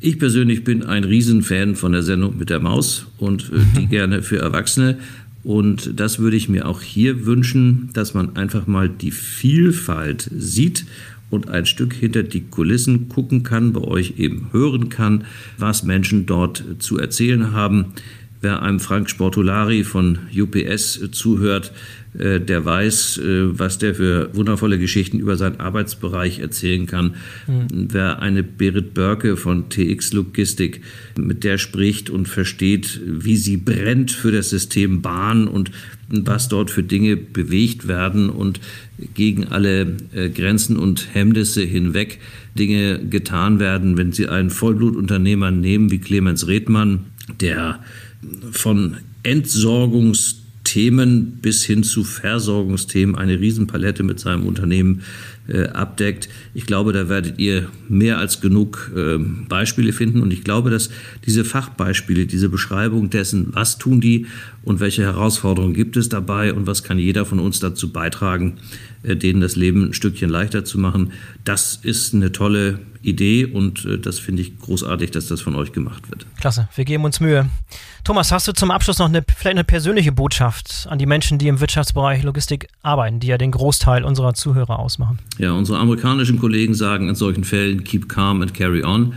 Ich 0.00 0.18
persönlich 0.18 0.64
bin 0.64 0.82
ein 0.82 1.04
Riesenfan 1.04 1.74
von 1.74 1.92
der 1.92 2.02
Sendung 2.02 2.38
mit 2.38 2.50
der 2.50 2.60
Maus 2.60 3.06
und 3.18 3.50
äh, 3.52 3.78
die 3.78 3.86
gerne 3.88 4.22
für 4.22 4.38
Erwachsene. 4.38 4.98
Und 5.42 5.98
das 6.00 6.18
würde 6.18 6.36
ich 6.36 6.48
mir 6.48 6.66
auch 6.66 6.82
hier 6.82 7.24
wünschen, 7.24 7.90
dass 7.92 8.14
man 8.14 8.36
einfach 8.36 8.66
mal 8.66 8.88
die 8.88 9.12
Vielfalt 9.12 10.28
sieht 10.36 10.86
und 11.30 11.48
ein 11.48 11.66
Stück 11.66 11.94
hinter 11.94 12.22
die 12.22 12.42
Kulissen 12.42 13.08
gucken 13.08 13.42
kann, 13.42 13.72
bei 13.72 13.80
euch 13.80 14.14
eben 14.18 14.48
hören 14.52 14.88
kann, 14.88 15.24
was 15.56 15.82
Menschen 15.82 16.26
dort 16.26 16.64
zu 16.78 16.98
erzählen 16.98 17.52
haben. 17.52 17.86
Wer 18.46 18.62
einem 18.62 18.78
Frank 18.78 19.10
Sportolari 19.10 19.82
von 19.82 20.20
UPS 20.32 21.00
zuhört, 21.10 21.72
äh, 22.16 22.40
der 22.40 22.64
weiß, 22.64 23.18
äh, 23.18 23.58
was 23.58 23.78
der 23.78 23.96
für 23.96 24.30
wundervolle 24.36 24.78
Geschichten 24.78 25.18
über 25.18 25.36
seinen 25.36 25.58
Arbeitsbereich 25.58 26.38
erzählen 26.38 26.86
kann. 26.86 27.16
Mhm. 27.48 27.88
Wer 27.90 28.22
eine 28.22 28.44
Berit 28.44 28.94
Börke 28.94 29.36
von 29.36 29.68
TX 29.68 30.12
Logistik, 30.12 30.80
mit 31.18 31.42
der 31.42 31.58
spricht 31.58 32.08
und 32.08 32.28
versteht, 32.28 33.00
wie 33.04 33.36
sie 33.36 33.56
brennt 33.56 34.12
für 34.12 34.30
das 34.30 34.50
System 34.50 35.02
Bahn 35.02 35.48
und 35.48 35.72
was 36.08 36.48
dort 36.48 36.70
für 36.70 36.84
Dinge 36.84 37.16
bewegt 37.16 37.88
werden 37.88 38.30
und 38.30 38.60
gegen 39.14 39.48
alle 39.48 39.96
äh, 40.14 40.30
Grenzen 40.30 40.76
und 40.76 41.08
Hemmnisse 41.14 41.62
hinweg 41.62 42.20
Dinge 42.54 43.00
getan 43.10 43.58
werden, 43.58 43.96
wenn 43.96 44.12
Sie 44.12 44.28
einen 44.28 44.50
Vollblutunternehmer 44.50 45.50
nehmen 45.50 45.90
wie 45.90 45.98
Clemens 45.98 46.46
Redmann, 46.46 47.06
der 47.40 47.80
von 48.52 48.96
Entsorgungs 49.22 50.46
Themen 50.66 51.38
bis 51.40 51.64
hin 51.64 51.84
zu 51.84 52.02
Versorgungsthemen 52.02 53.14
eine 53.14 53.38
Riesenpalette 53.38 54.02
mit 54.02 54.18
seinem 54.18 54.44
Unternehmen 54.46 55.02
äh, 55.46 55.68
abdeckt. 55.68 56.28
Ich 56.54 56.66
glaube, 56.66 56.92
da 56.92 57.08
werdet 57.08 57.38
ihr 57.38 57.68
mehr 57.88 58.18
als 58.18 58.40
genug 58.40 58.90
äh, 58.96 59.16
Beispiele 59.48 59.92
finden 59.92 60.20
und 60.22 60.32
ich 60.32 60.42
glaube, 60.42 60.70
dass 60.70 60.90
diese 61.24 61.44
Fachbeispiele, 61.44 62.26
diese 62.26 62.48
Beschreibung 62.48 63.10
dessen, 63.10 63.50
was 63.52 63.78
tun 63.78 64.00
die 64.00 64.26
und 64.64 64.80
welche 64.80 65.02
Herausforderungen 65.02 65.72
gibt 65.72 65.96
es 65.96 66.08
dabei 66.08 66.52
und 66.52 66.66
was 66.66 66.82
kann 66.82 66.98
jeder 66.98 67.24
von 67.24 67.38
uns 67.38 67.60
dazu 67.60 67.92
beitragen, 67.92 68.54
denen 69.14 69.40
das 69.40 69.56
Leben 69.56 69.88
ein 69.88 69.92
Stückchen 69.94 70.30
leichter 70.30 70.64
zu 70.64 70.78
machen. 70.78 71.12
Das 71.44 71.76
ist 71.76 72.14
eine 72.14 72.32
tolle 72.32 72.80
Idee 73.02 73.44
und 73.46 73.84
äh, 73.84 73.98
das 73.98 74.18
finde 74.18 74.42
ich 74.42 74.58
großartig, 74.58 75.12
dass 75.12 75.28
das 75.28 75.40
von 75.40 75.54
euch 75.54 75.72
gemacht 75.72 76.10
wird. 76.10 76.26
Klasse, 76.40 76.68
wir 76.74 76.84
geben 76.84 77.04
uns 77.04 77.20
Mühe. 77.20 77.48
Thomas, 78.02 78.32
hast 78.32 78.48
du 78.48 78.52
zum 78.52 78.70
Abschluss 78.70 78.98
noch 78.98 79.08
eine, 79.08 79.24
vielleicht 79.36 79.56
eine 79.56 79.64
persönliche 79.64 80.12
Botschaft 80.12 80.86
an 80.90 80.98
die 80.98 81.06
Menschen, 81.06 81.38
die 81.38 81.48
im 81.48 81.60
Wirtschaftsbereich 81.60 82.22
Logistik 82.22 82.68
arbeiten, 82.82 83.20
die 83.20 83.28
ja 83.28 83.38
den 83.38 83.52
Großteil 83.52 84.04
unserer 84.04 84.34
Zuhörer 84.34 84.78
ausmachen? 84.78 85.18
Ja, 85.38 85.52
unsere 85.52 85.78
amerikanischen 85.78 86.38
Kollegen 86.38 86.74
sagen 86.74 87.08
in 87.08 87.14
solchen 87.14 87.44
Fällen, 87.44 87.84
keep 87.84 88.08
calm 88.08 88.42
and 88.42 88.54
carry 88.54 88.84
on. 88.84 89.14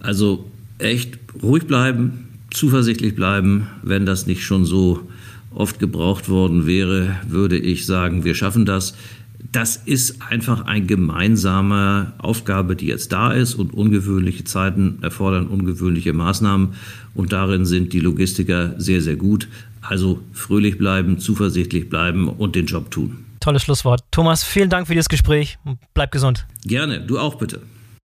Also 0.00 0.50
echt 0.78 1.18
ruhig 1.42 1.66
bleiben, 1.66 2.28
zuversichtlich 2.50 3.14
bleiben. 3.14 3.68
Wenn 3.82 4.06
das 4.06 4.26
nicht 4.26 4.42
schon 4.44 4.64
so 4.64 5.08
oft 5.54 5.78
gebraucht 5.78 6.28
worden 6.28 6.66
wäre, 6.66 7.16
würde 7.26 7.58
ich 7.58 7.86
sagen, 7.86 8.24
wir 8.24 8.34
schaffen 8.34 8.66
das. 8.66 8.94
Das 9.52 9.76
ist 9.76 10.20
einfach 10.20 10.66
eine 10.66 10.84
gemeinsame 10.84 12.12
Aufgabe, 12.18 12.76
die 12.76 12.86
jetzt 12.86 13.12
da 13.12 13.32
ist 13.32 13.54
und 13.54 13.72
ungewöhnliche 13.72 14.44
Zeiten 14.44 14.98
erfordern 15.00 15.46
ungewöhnliche 15.46 16.12
Maßnahmen 16.12 16.74
und 17.14 17.32
darin 17.32 17.64
sind 17.64 17.92
die 17.92 18.00
Logistiker 18.00 18.74
sehr, 18.78 19.00
sehr 19.00 19.16
gut. 19.16 19.48
Also 19.80 20.20
fröhlich 20.32 20.76
bleiben, 20.76 21.18
zuversichtlich 21.18 21.88
bleiben 21.88 22.28
und 22.28 22.56
den 22.56 22.66
Job 22.66 22.90
tun. 22.90 23.24
Tolles 23.40 23.62
Schlusswort. 23.62 24.02
Thomas, 24.10 24.44
vielen 24.44 24.68
Dank 24.68 24.86
für 24.86 24.92
dieses 24.92 25.08
Gespräch 25.08 25.58
und 25.64 25.78
bleib 25.94 26.10
gesund. 26.10 26.46
Gerne, 26.64 27.00
du 27.00 27.18
auch 27.18 27.36
bitte. 27.36 27.62